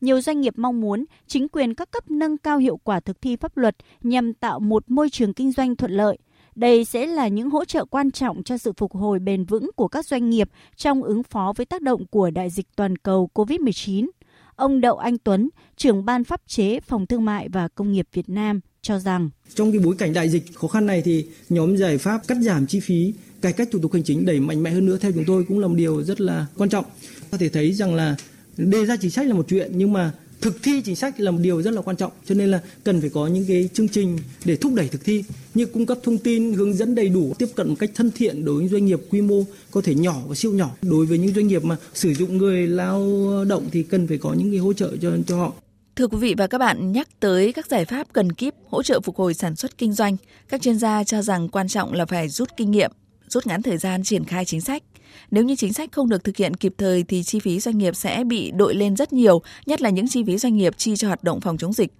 Nhiều 0.00 0.20
doanh 0.20 0.40
nghiệp 0.40 0.54
mong 0.56 0.80
muốn 0.80 1.04
chính 1.26 1.48
quyền 1.48 1.74
các 1.74 1.90
cấp 1.90 2.10
nâng 2.10 2.38
cao 2.38 2.58
hiệu 2.58 2.76
quả 2.76 3.00
thực 3.00 3.20
thi 3.20 3.36
pháp 3.36 3.56
luật 3.56 3.76
nhằm 4.02 4.34
tạo 4.34 4.60
một 4.60 4.90
môi 4.90 5.10
trường 5.10 5.34
kinh 5.34 5.52
doanh 5.52 5.76
thuận 5.76 5.92
lợi, 5.92 6.18
đây 6.56 6.84
sẽ 6.84 7.06
là 7.06 7.28
những 7.28 7.50
hỗ 7.50 7.64
trợ 7.64 7.84
quan 7.84 8.10
trọng 8.10 8.42
cho 8.42 8.58
sự 8.58 8.72
phục 8.76 8.92
hồi 8.92 9.18
bền 9.18 9.44
vững 9.44 9.70
của 9.76 9.88
các 9.88 10.06
doanh 10.06 10.30
nghiệp 10.30 10.50
trong 10.76 11.02
ứng 11.02 11.22
phó 11.22 11.52
với 11.56 11.66
tác 11.66 11.82
động 11.82 12.06
của 12.10 12.30
đại 12.30 12.50
dịch 12.50 12.66
toàn 12.76 12.96
cầu 12.96 13.30
COVID-19. 13.34 14.08
Ông 14.56 14.80
Đậu 14.80 14.96
Anh 14.96 15.18
Tuấn, 15.18 15.48
trưởng 15.76 16.04
ban 16.04 16.24
pháp 16.24 16.40
chế 16.46 16.80
Phòng 16.80 17.06
Thương 17.06 17.24
mại 17.24 17.48
và 17.48 17.68
Công 17.68 17.92
nghiệp 17.92 18.08
Việt 18.12 18.28
Nam 18.28 18.60
cho 18.82 18.98
rằng 18.98 19.30
trong 19.54 19.72
cái 19.72 19.80
bối 19.84 19.94
cảnh 19.98 20.12
đại 20.12 20.28
dịch 20.28 20.42
khó 20.54 20.68
khăn 20.68 20.86
này 20.86 21.02
thì 21.04 21.26
nhóm 21.48 21.76
giải 21.76 21.98
pháp 21.98 22.26
cắt 22.28 22.36
giảm 22.40 22.66
chi 22.66 22.80
phí, 22.80 23.14
cải 23.40 23.52
cách 23.52 23.68
thủ 23.72 23.78
tục 23.82 23.92
hành 23.92 24.02
chính 24.02 24.26
đẩy 24.26 24.40
mạnh 24.40 24.62
mẽ 24.62 24.70
hơn 24.70 24.86
nữa 24.86 24.98
theo 25.00 25.12
chúng 25.12 25.24
tôi 25.26 25.44
cũng 25.48 25.58
là 25.58 25.68
một 25.68 25.74
điều 25.76 26.02
rất 26.02 26.20
là 26.20 26.46
quan 26.56 26.70
trọng. 26.70 26.84
Có 27.30 27.38
thể 27.38 27.48
thấy 27.48 27.72
rằng 27.72 27.94
là 27.94 28.16
đề 28.56 28.86
ra 28.86 28.96
chính 28.96 29.10
sách 29.10 29.26
là 29.26 29.34
một 29.34 29.46
chuyện 29.48 29.70
nhưng 29.74 29.92
mà 29.92 30.12
thực 30.40 30.62
thi 30.62 30.82
chính 30.84 30.96
sách 30.96 31.20
là 31.20 31.30
một 31.30 31.38
điều 31.42 31.62
rất 31.62 31.70
là 31.70 31.82
quan 31.82 31.96
trọng 31.96 32.12
cho 32.26 32.34
nên 32.34 32.50
là 32.50 32.60
cần 32.84 33.00
phải 33.00 33.10
có 33.10 33.26
những 33.26 33.44
cái 33.48 33.68
chương 33.72 33.88
trình 33.88 34.18
để 34.44 34.56
thúc 34.56 34.74
đẩy 34.74 34.88
thực 34.88 35.04
thi 35.04 35.24
như 35.54 35.66
cung 35.66 35.86
cấp 35.86 35.98
thông 36.02 36.18
tin 36.18 36.52
hướng 36.52 36.74
dẫn 36.74 36.94
đầy 36.94 37.08
đủ 37.08 37.32
tiếp 37.38 37.48
cận 37.54 37.68
một 37.68 37.76
cách 37.78 37.90
thân 37.94 38.10
thiện 38.10 38.44
đối 38.44 38.58
với 38.58 38.68
doanh 38.68 38.86
nghiệp 38.86 39.00
quy 39.10 39.20
mô 39.20 39.44
có 39.70 39.80
thể 39.80 39.94
nhỏ 39.94 40.22
và 40.26 40.34
siêu 40.34 40.52
nhỏ 40.52 40.70
đối 40.82 41.06
với 41.06 41.18
những 41.18 41.34
doanh 41.34 41.46
nghiệp 41.46 41.64
mà 41.64 41.76
sử 41.94 42.14
dụng 42.14 42.38
người 42.38 42.66
lao 42.66 43.22
động 43.48 43.68
thì 43.72 43.82
cần 43.82 44.06
phải 44.06 44.18
có 44.18 44.34
những 44.34 44.50
cái 44.50 44.58
hỗ 44.58 44.72
trợ 44.72 44.96
cho 45.02 45.10
cho 45.26 45.36
họ 45.36 45.52
Thưa 45.96 46.06
quý 46.06 46.18
vị 46.18 46.34
và 46.38 46.46
các 46.46 46.58
bạn, 46.58 46.92
nhắc 46.92 47.08
tới 47.20 47.52
các 47.52 47.66
giải 47.66 47.84
pháp 47.84 48.06
cần 48.12 48.32
kíp 48.32 48.54
hỗ 48.70 48.82
trợ 48.82 49.00
phục 49.00 49.16
hồi 49.16 49.34
sản 49.34 49.56
xuất 49.56 49.78
kinh 49.78 49.92
doanh, 49.92 50.16
các 50.48 50.62
chuyên 50.62 50.78
gia 50.78 51.04
cho 51.04 51.22
rằng 51.22 51.48
quan 51.48 51.68
trọng 51.68 51.92
là 51.92 52.06
phải 52.06 52.28
rút 52.28 52.48
kinh 52.56 52.70
nghiệm, 52.70 52.90
rút 53.28 53.46
ngắn 53.46 53.62
thời 53.62 53.78
gian 53.78 54.04
triển 54.04 54.24
khai 54.24 54.44
chính 54.44 54.60
sách. 54.60 54.82
Nếu 55.30 55.44
như 55.44 55.56
chính 55.56 55.72
sách 55.72 55.92
không 55.92 56.08
được 56.08 56.24
thực 56.24 56.36
hiện 56.36 56.54
kịp 56.54 56.74
thời 56.78 57.02
thì 57.02 57.22
chi 57.22 57.40
phí 57.40 57.60
doanh 57.60 57.78
nghiệp 57.78 57.96
sẽ 57.96 58.24
bị 58.24 58.50
đội 58.50 58.74
lên 58.74 58.96
rất 58.96 59.12
nhiều, 59.12 59.42
nhất 59.66 59.82
là 59.82 59.90
những 59.90 60.08
chi 60.08 60.24
phí 60.26 60.38
doanh 60.38 60.56
nghiệp 60.56 60.74
chi 60.76 60.96
cho 60.96 61.08
hoạt 61.08 61.24
động 61.24 61.40
phòng 61.40 61.58
chống 61.58 61.72
dịch. 61.72 61.92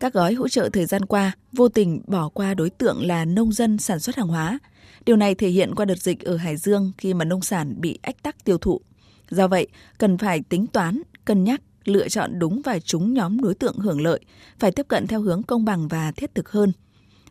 Các 0.00 0.12
gói 0.12 0.34
hỗ 0.34 0.48
trợ 0.48 0.68
thời 0.72 0.86
gian 0.86 1.04
qua 1.04 1.32
vô 1.52 1.68
tình 1.68 2.02
bỏ 2.06 2.28
qua 2.28 2.54
đối 2.54 2.70
tượng 2.70 3.06
là 3.06 3.24
nông 3.24 3.52
dân 3.52 3.78
sản 3.78 4.00
xuất 4.00 4.16
hàng 4.16 4.28
hóa. 4.28 4.58
Điều 5.04 5.16
này 5.16 5.34
thể 5.34 5.48
hiện 5.48 5.74
qua 5.74 5.84
đợt 5.84 5.98
dịch 5.98 6.24
ở 6.24 6.36
Hải 6.36 6.56
Dương 6.56 6.92
khi 6.98 7.14
mà 7.14 7.24
nông 7.24 7.42
sản 7.42 7.74
bị 7.80 7.98
ách 8.02 8.22
tắc 8.22 8.44
tiêu 8.44 8.58
thụ. 8.58 8.80
Do 9.30 9.48
vậy, 9.48 9.66
cần 9.98 10.18
phải 10.18 10.40
tính 10.48 10.66
toán, 10.66 11.02
cân 11.24 11.44
nhắc, 11.44 11.60
lựa 11.84 12.08
chọn 12.08 12.38
đúng 12.38 12.62
và 12.64 12.78
trúng 12.78 13.14
nhóm 13.14 13.40
đối 13.40 13.54
tượng 13.54 13.78
hưởng 13.78 14.00
lợi, 14.00 14.20
phải 14.58 14.72
tiếp 14.72 14.88
cận 14.88 15.06
theo 15.06 15.20
hướng 15.20 15.42
công 15.42 15.64
bằng 15.64 15.88
và 15.88 16.12
thiết 16.12 16.34
thực 16.34 16.50
hơn– 16.50 16.72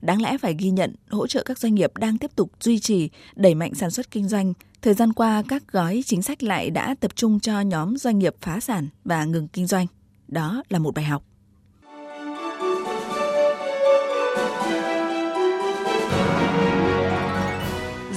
Đáng 0.04 0.22
lẽ 0.22 0.38
phải 0.38 0.56
ghi 0.60 0.70
nhận, 0.70 0.96
hỗ 1.10 1.28
trợ 1.28 1.44
các 1.46 1.60
doanh 1.60 1.76
nghiệp 1.76 1.98
đang 1.98 2.18
tiếp 2.18 2.32
tục 2.36 2.52
duy 2.60 2.80
trì, 2.80 3.10
đẩy 3.36 3.56
mạnh 3.56 3.76
sản 3.76 3.92
xuất 3.92 4.12
kinh 4.12 4.28
doanh. 4.28 4.54
Thời 4.82 4.94
gian 4.94 5.14
qua, 5.14 5.44
các 5.48 5.64
gói 5.72 6.04
chính 6.06 6.22
sách 6.22 6.44
lại 6.44 6.70
đã 6.70 6.96
tập 7.00 7.12
trung 7.16 7.40
cho 7.40 7.62
nhóm 7.62 7.98
doanh 7.98 8.20
nghiệp 8.20 8.36
phá 8.42 8.60
sản 8.60 8.88
và 9.06 9.26
ngừng 9.26 9.48
kinh 9.48 9.68
doanh. 9.68 9.88
Đó 10.28 10.64
là 10.70 10.80
một 10.80 10.94
bài 10.96 11.06
học. 11.06 11.24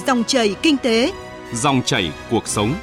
Dòng 0.07 0.23
chảy 0.27 0.55
kinh 0.61 0.77
tế, 0.77 1.11
dòng 1.53 1.81
chảy 1.85 2.11
cuộc 2.31 2.47
sống. 2.47 2.73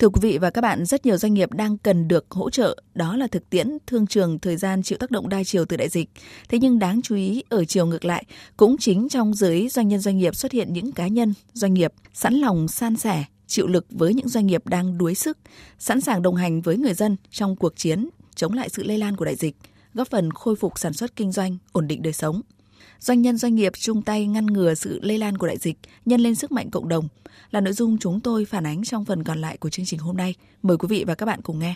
Thưa 0.00 0.08
quý 0.08 0.18
vị 0.22 0.38
và 0.38 0.50
các 0.50 0.60
bạn, 0.60 0.84
rất 0.84 1.06
nhiều 1.06 1.16
doanh 1.16 1.34
nghiệp 1.34 1.52
đang 1.52 1.78
cần 1.78 2.08
được 2.08 2.26
hỗ 2.30 2.50
trợ, 2.50 2.76
đó 2.94 3.16
là 3.16 3.26
thực 3.26 3.50
tiễn 3.50 3.78
thương 3.86 4.06
trường 4.06 4.38
thời 4.38 4.56
gian 4.56 4.82
chịu 4.82 4.98
tác 4.98 5.10
động 5.10 5.28
đa 5.28 5.44
chiều 5.44 5.64
từ 5.64 5.76
đại 5.76 5.88
dịch. 5.88 6.10
Thế 6.48 6.58
nhưng 6.58 6.78
đáng 6.78 7.02
chú 7.02 7.14
ý 7.14 7.42
ở 7.48 7.64
chiều 7.64 7.86
ngược 7.86 8.04
lại, 8.04 8.24
cũng 8.56 8.76
chính 8.78 9.08
trong 9.08 9.34
giới 9.34 9.68
doanh 9.68 9.88
nhân 9.88 10.00
doanh 10.00 10.18
nghiệp 10.18 10.34
xuất 10.34 10.52
hiện 10.52 10.72
những 10.72 10.92
cá 10.92 11.08
nhân, 11.08 11.34
doanh 11.52 11.74
nghiệp 11.74 11.92
sẵn 12.12 12.34
lòng 12.34 12.68
san 12.68 12.96
sẻ, 12.96 13.24
chịu 13.46 13.66
lực 13.66 13.86
với 13.90 14.14
những 14.14 14.28
doanh 14.28 14.46
nghiệp 14.46 14.66
đang 14.66 14.98
đuối 14.98 15.14
sức, 15.14 15.38
sẵn 15.78 16.00
sàng 16.00 16.22
đồng 16.22 16.36
hành 16.36 16.60
với 16.60 16.76
người 16.76 16.94
dân 16.94 17.16
trong 17.30 17.56
cuộc 17.56 17.76
chiến 17.76 18.08
chống 18.34 18.52
lại 18.52 18.68
sự 18.68 18.82
lây 18.82 18.98
lan 18.98 19.16
của 19.16 19.24
đại 19.24 19.36
dịch, 19.36 19.56
góp 19.94 20.08
phần 20.08 20.30
khôi 20.30 20.56
phục 20.56 20.78
sản 20.78 20.92
xuất 20.92 21.16
kinh 21.16 21.32
doanh, 21.32 21.56
ổn 21.72 21.88
định 21.88 22.02
đời 22.02 22.12
sống 22.12 22.40
doanh 23.00 23.22
nhân 23.22 23.36
doanh 23.36 23.54
nghiệp 23.54 23.72
chung 23.76 24.02
tay 24.02 24.26
ngăn 24.26 24.46
ngừa 24.46 24.74
sự 24.74 25.00
lây 25.02 25.18
lan 25.18 25.38
của 25.38 25.46
đại 25.46 25.58
dịch, 25.58 25.78
nhân 26.04 26.20
lên 26.20 26.34
sức 26.34 26.52
mạnh 26.52 26.70
cộng 26.70 26.88
đồng 26.88 27.08
là 27.50 27.60
nội 27.60 27.72
dung 27.72 27.98
chúng 27.98 28.20
tôi 28.20 28.44
phản 28.44 28.66
ánh 28.66 28.84
trong 28.84 29.04
phần 29.04 29.24
còn 29.24 29.40
lại 29.40 29.56
của 29.56 29.70
chương 29.70 29.86
trình 29.86 30.00
hôm 30.00 30.16
nay. 30.16 30.34
Mời 30.62 30.76
quý 30.76 30.86
vị 30.90 31.04
và 31.06 31.14
các 31.14 31.26
bạn 31.26 31.40
cùng 31.42 31.58
nghe. 31.58 31.74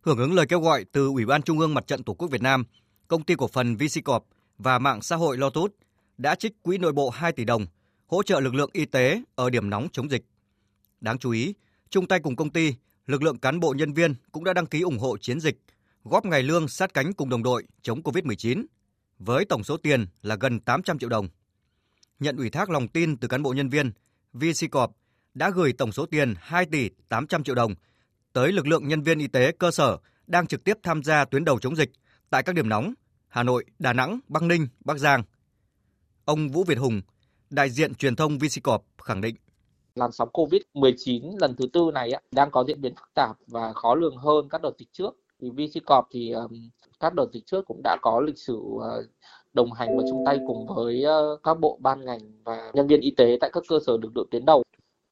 Hưởng 0.00 0.18
ứng 0.18 0.34
lời 0.34 0.46
kêu 0.46 0.60
gọi 0.60 0.84
từ 0.92 1.06
Ủy 1.06 1.26
ban 1.26 1.42
Trung 1.42 1.58
ương 1.58 1.74
Mặt 1.74 1.86
trận 1.86 2.02
Tổ 2.02 2.14
quốc 2.14 2.28
Việt 2.30 2.42
Nam, 2.42 2.64
công 3.08 3.22
ty 3.22 3.34
cổ 3.34 3.48
phần 3.48 3.76
Visicorp 3.76 4.24
và 4.58 4.78
mạng 4.78 5.02
xã 5.02 5.16
hội 5.16 5.36
Lotus 5.36 5.70
đã 6.18 6.34
trích 6.34 6.62
quỹ 6.62 6.78
nội 6.78 6.92
bộ 6.92 7.10
2 7.10 7.32
tỷ 7.32 7.44
đồng 7.44 7.66
hỗ 8.06 8.22
trợ 8.22 8.40
lực 8.40 8.54
lượng 8.54 8.70
y 8.72 8.84
tế 8.84 9.22
ở 9.34 9.50
điểm 9.50 9.70
nóng 9.70 9.88
chống 9.92 10.10
dịch. 10.10 10.24
Đáng 11.00 11.18
chú 11.18 11.30
ý, 11.30 11.54
chung 11.90 12.06
tay 12.06 12.20
cùng 12.22 12.36
công 12.36 12.50
ty, 12.50 12.74
lực 13.06 13.22
lượng 13.22 13.38
cán 13.38 13.60
bộ 13.60 13.74
nhân 13.76 13.92
viên 13.92 14.14
cũng 14.32 14.44
đã 14.44 14.52
đăng 14.52 14.66
ký 14.66 14.80
ủng 14.80 14.98
hộ 14.98 15.18
chiến 15.18 15.40
dịch, 15.40 15.58
góp 16.04 16.24
ngày 16.24 16.42
lương 16.42 16.68
sát 16.68 16.94
cánh 16.94 17.12
cùng 17.12 17.28
đồng 17.28 17.42
đội 17.42 17.64
chống 17.82 18.02
COVID-19 18.02 18.64
với 19.20 19.44
tổng 19.44 19.64
số 19.64 19.76
tiền 19.76 20.06
là 20.22 20.36
gần 20.40 20.60
800 20.60 20.98
triệu 20.98 21.08
đồng. 21.08 21.28
Nhận 22.18 22.36
ủy 22.36 22.50
thác 22.50 22.70
lòng 22.70 22.88
tin 22.88 23.16
từ 23.16 23.28
cán 23.28 23.42
bộ 23.42 23.52
nhân 23.52 23.68
viên, 23.68 23.92
VCCorp 24.32 24.90
đã 25.34 25.50
gửi 25.50 25.72
tổng 25.72 25.92
số 25.92 26.06
tiền 26.06 26.34
2 26.38 26.66
tỷ 26.66 26.90
800 27.08 27.44
triệu 27.44 27.54
đồng 27.54 27.74
tới 28.32 28.52
lực 28.52 28.66
lượng 28.66 28.88
nhân 28.88 29.02
viên 29.02 29.18
y 29.18 29.26
tế 29.26 29.52
cơ 29.52 29.70
sở 29.70 29.98
đang 30.26 30.46
trực 30.46 30.64
tiếp 30.64 30.78
tham 30.82 31.02
gia 31.02 31.24
tuyến 31.24 31.44
đầu 31.44 31.58
chống 31.58 31.76
dịch 31.76 31.90
tại 32.30 32.42
các 32.42 32.54
điểm 32.54 32.68
nóng 32.68 32.94
Hà 33.28 33.42
Nội, 33.42 33.64
Đà 33.78 33.92
Nẵng, 33.92 34.20
Bắc 34.28 34.42
Ninh, 34.42 34.68
Bắc 34.80 34.98
Giang. 34.98 35.22
Ông 36.24 36.48
Vũ 36.48 36.64
Việt 36.64 36.78
Hùng, 36.78 37.00
đại 37.50 37.70
diện 37.70 37.94
truyền 37.94 38.16
thông 38.16 38.38
VCCorp 38.38 38.82
khẳng 39.04 39.20
định 39.20 39.36
làn 39.94 40.12
sóng 40.12 40.28
COVID-19 40.32 41.36
lần 41.40 41.56
thứ 41.56 41.66
tư 41.72 41.80
này 41.94 42.10
đang 42.32 42.50
có 42.50 42.64
diễn 42.68 42.80
biến 42.80 42.94
phức 42.94 43.14
tạp 43.14 43.36
và 43.46 43.72
khó 43.72 43.94
lường 43.94 44.16
hơn 44.16 44.48
các 44.48 44.62
đợt 44.62 44.72
dịch 44.78 44.88
trước. 44.92 45.16
Thì 45.40 45.50
VCCorp 45.50 46.04
thì 46.10 46.32
các 47.00 47.14
đợt 47.14 47.26
dịch 47.32 47.46
trước 47.46 47.64
cũng 47.66 47.80
đã 47.84 47.96
có 48.02 48.20
lịch 48.20 48.38
sử 48.38 48.62
ờ, 48.80 49.04
đồng 49.52 49.72
hành 49.72 49.98
và 49.98 50.04
chung 50.10 50.22
tay 50.26 50.40
cùng 50.46 50.66
với 50.66 51.02
ờ, 51.02 51.36
các 51.42 51.60
bộ 51.60 51.78
ban 51.80 52.04
ngành 52.04 52.20
và 52.44 52.70
nhân 52.74 52.86
viên 52.86 53.00
y 53.00 53.10
tế 53.10 53.38
tại 53.40 53.50
các 53.52 53.62
cơ 53.68 53.78
sở 53.86 53.96
lực 54.02 54.16
lượng 54.16 54.28
tuyến 54.30 54.44
đầu 54.44 54.62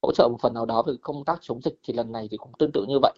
hỗ 0.03 0.13
trợ 0.13 0.29
một 0.29 0.39
phần 0.41 0.55
nào 0.55 0.67
đó 0.67 0.83
về 0.83 0.93
công 1.03 1.25
tác 1.25 1.39
chống 1.41 1.61
dịch 1.63 1.79
thì 1.83 1.95
lần 1.95 2.13
này 2.13 2.29
thì 2.31 2.37
cũng 2.37 2.53
tương 2.59 2.73
tự 2.73 2.85
như 2.89 2.99
vậy. 3.03 3.13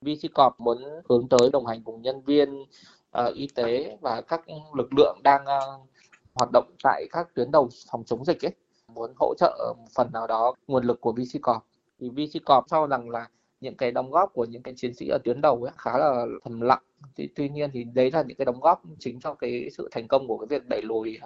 VCCorp 0.00 0.60
muốn 0.60 0.78
hướng 1.08 1.28
tới 1.28 1.50
đồng 1.52 1.66
hành 1.66 1.82
cùng 1.84 2.02
nhân 2.02 2.22
viên 2.22 2.62
uh, 2.62 3.34
y 3.34 3.48
tế 3.54 3.98
và 4.00 4.20
các 4.20 4.40
lực 4.74 4.88
lượng 4.96 5.18
đang 5.24 5.42
uh, 5.42 5.88
hoạt 6.34 6.50
động 6.52 6.70
tại 6.82 7.06
các 7.12 7.34
tuyến 7.34 7.50
đầu 7.50 7.68
phòng 7.90 8.04
chống 8.04 8.24
dịch 8.24 8.44
ấy 8.44 8.52
muốn 8.88 9.12
hỗ 9.16 9.34
trợ 9.38 9.74
một 9.78 9.88
phần 9.94 10.12
nào 10.12 10.26
đó 10.26 10.54
nguồn 10.66 10.84
lực 10.84 11.00
của 11.00 11.12
VCCorp. 11.12 11.62
Thì 12.00 12.08
VCCorp 12.08 12.64
cho 12.70 12.86
rằng 12.86 13.10
là 13.10 13.28
những 13.60 13.76
cái 13.76 13.90
đóng 13.90 14.10
góp 14.10 14.32
của 14.32 14.44
những 14.44 14.62
cái 14.62 14.74
chiến 14.76 14.94
sĩ 14.94 15.08
ở 15.08 15.18
tuyến 15.24 15.40
đầu 15.40 15.62
ấy 15.64 15.72
khá 15.76 15.98
là 15.98 16.24
thầm 16.44 16.60
lặng 16.60 16.82
thì 17.16 17.28
tuy 17.36 17.48
nhiên 17.48 17.70
thì 17.72 17.84
đấy 17.84 18.10
là 18.10 18.22
những 18.22 18.36
cái 18.36 18.44
đóng 18.44 18.60
góp 18.60 18.82
chính 18.98 19.20
cho 19.20 19.34
cái 19.34 19.68
sự 19.76 19.88
thành 19.92 20.08
công 20.08 20.28
của 20.28 20.38
cái 20.38 20.46
việc 20.58 20.68
đẩy 20.68 20.82
lùi 20.82 21.18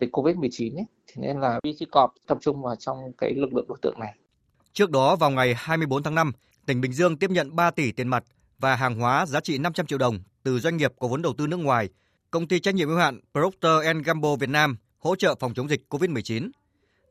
dịch 0.00 0.10
Covid-19 0.12 0.76
ấy. 0.76 0.84
Thì 1.06 1.22
nên 1.22 1.40
là 1.40 1.60
VC 1.62 1.90
Corp 1.92 2.10
tập 2.26 2.38
trung 2.40 2.62
vào 2.62 2.76
trong 2.76 3.12
cái 3.18 3.34
lực 3.34 3.54
lượng 3.54 3.66
đối 3.68 3.78
tượng 3.82 3.98
này. 4.00 4.14
Trước 4.72 4.90
đó 4.90 5.16
vào 5.16 5.30
ngày 5.30 5.54
24 5.56 6.02
tháng 6.02 6.14
5, 6.14 6.32
tỉnh 6.66 6.80
Bình 6.80 6.92
Dương 6.92 7.16
tiếp 7.16 7.30
nhận 7.30 7.56
3 7.56 7.70
tỷ 7.70 7.92
tiền 7.92 8.08
mặt 8.08 8.24
và 8.58 8.76
hàng 8.76 8.94
hóa 8.94 9.26
giá 9.26 9.40
trị 9.40 9.58
500 9.58 9.86
triệu 9.86 9.98
đồng 9.98 10.18
từ 10.42 10.58
doanh 10.58 10.76
nghiệp 10.76 10.92
có 10.98 11.08
vốn 11.08 11.22
đầu 11.22 11.34
tư 11.38 11.46
nước 11.46 11.56
ngoài, 11.56 11.88
công 12.30 12.48
ty 12.48 12.60
trách 12.60 12.74
nhiệm 12.74 12.88
hữu 12.88 12.98
hạn 12.98 13.20
Procter 13.32 14.04
Gamble 14.04 14.36
Việt 14.40 14.48
Nam 14.48 14.76
hỗ 14.98 15.16
trợ 15.16 15.34
phòng 15.40 15.54
chống 15.54 15.68
dịch 15.68 15.82
COVID-19. 15.90 16.50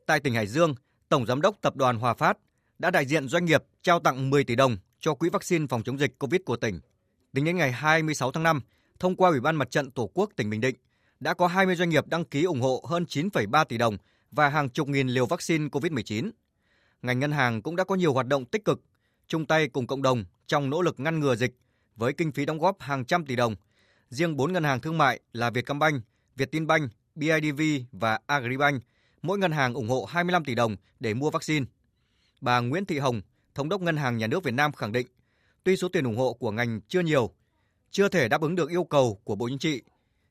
Tại 0.06 0.20
tỉnh 0.20 0.34
Hải 0.34 0.46
Dương, 0.46 0.74
Tổng 1.08 1.26
giám 1.26 1.40
đốc 1.40 1.56
Tập 1.60 1.76
đoàn 1.76 1.96
Hòa 1.96 2.14
Phát 2.14 2.38
đã 2.78 2.90
đại 2.90 3.06
diện 3.06 3.28
doanh 3.28 3.44
nghiệp 3.44 3.64
trao 3.82 4.00
tặng 4.00 4.30
10 4.30 4.44
tỷ 4.44 4.56
đồng 4.56 4.76
cho 5.00 5.14
quỹ 5.14 5.28
vaccine 5.30 5.66
phòng 5.70 5.82
chống 5.82 5.98
dịch 5.98 6.18
COVID 6.18 6.40
của 6.44 6.56
tỉnh. 6.56 6.80
Tính 7.34 7.44
đến 7.44 7.56
ngày 7.56 7.72
26 7.72 8.32
tháng 8.32 8.42
5, 8.42 8.60
thông 8.98 9.16
qua 9.16 9.30
Ủy 9.30 9.40
ban 9.40 9.56
Mặt 9.56 9.70
trận 9.70 9.90
Tổ 9.90 10.10
quốc 10.14 10.30
tỉnh 10.36 10.50
Bình 10.50 10.60
Định, 10.60 10.76
đã 11.20 11.34
có 11.34 11.46
20 11.46 11.76
doanh 11.76 11.88
nghiệp 11.88 12.06
đăng 12.06 12.24
ký 12.24 12.44
ủng 12.44 12.60
hộ 12.60 12.84
hơn 12.88 13.04
9,3 13.04 13.64
tỷ 13.64 13.78
đồng 13.78 13.96
và 14.30 14.48
hàng 14.48 14.70
chục 14.70 14.88
nghìn 14.88 15.08
liều 15.08 15.26
vaccine 15.26 15.68
COVID-19. 15.68 16.30
Ngành 17.02 17.18
ngân 17.18 17.32
hàng 17.32 17.62
cũng 17.62 17.76
đã 17.76 17.84
có 17.84 17.94
nhiều 17.94 18.12
hoạt 18.12 18.26
động 18.26 18.44
tích 18.44 18.64
cực, 18.64 18.80
chung 19.26 19.46
tay 19.46 19.68
cùng 19.68 19.86
cộng 19.86 20.02
đồng 20.02 20.24
trong 20.46 20.70
nỗ 20.70 20.82
lực 20.82 21.00
ngăn 21.00 21.20
ngừa 21.20 21.36
dịch 21.36 21.54
với 21.96 22.12
kinh 22.12 22.32
phí 22.32 22.46
đóng 22.46 22.58
góp 22.58 22.80
hàng 22.80 23.04
trăm 23.04 23.26
tỷ 23.26 23.36
đồng. 23.36 23.56
Riêng 24.10 24.36
4 24.36 24.52
ngân 24.52 24.64
hàng 24.64 24.80
thương 24.80 24.98
mại 24.98 25.20
là 25.32 25.50
Vietcombank, 25.50 26.04
Vietinbank, 26.36 26.92
BIDV 27.14 27.62
và 27.92 28.18
Agribank, 28.26 28.82
mỗi 29.22 29.38
ngân 29.38 29.52
hàng 29.52 29.74
ủng 29.74 29.88
hộ 29.88 30.04
25 30.04 30.44
tỷ 30.44 30.54
đồng 30.54 30.76
để 31.00 31.14
mua 31.14 31.30
vaccine. 31.30 31.66
Bà 32.40 32.60
Nguyễn 32.60 32.84
Thị 32.84 32.98
Hồng, 32.98 33.20
Thống 33.54 33.68
đốc 33.68 33.80
Ngân 33.80 33.96
hàng 33.96 34.16
Nhà 34.16 34.26
nước 34.26 34.44
Việt 34.44 34.54
Nam 34.54 34.72
khẳng 34.72 34.92
định, 34.92 35.06
tuy 35.64 35.76
số 35.76 35.88
tiền 35.88 36.04
ủng 36.04 36.16
hộ 36.16 36.32
của 36.32 36.50
ngành 36.50 36.80
chưa 36.88 37.00
nhiều, 37.00 37.30
chưa 37.90 38.08
thể 38.08 38.28
đáp 38.28 38.40
ứng 38.40 38.54
được 38.54 38.70
yêu 38.70 38.84
cầu 38.84 39.20
của 39.24 39.34
Bộ 39.34 39.48
Chính 39.48 39.58
trị, 39.58 39.82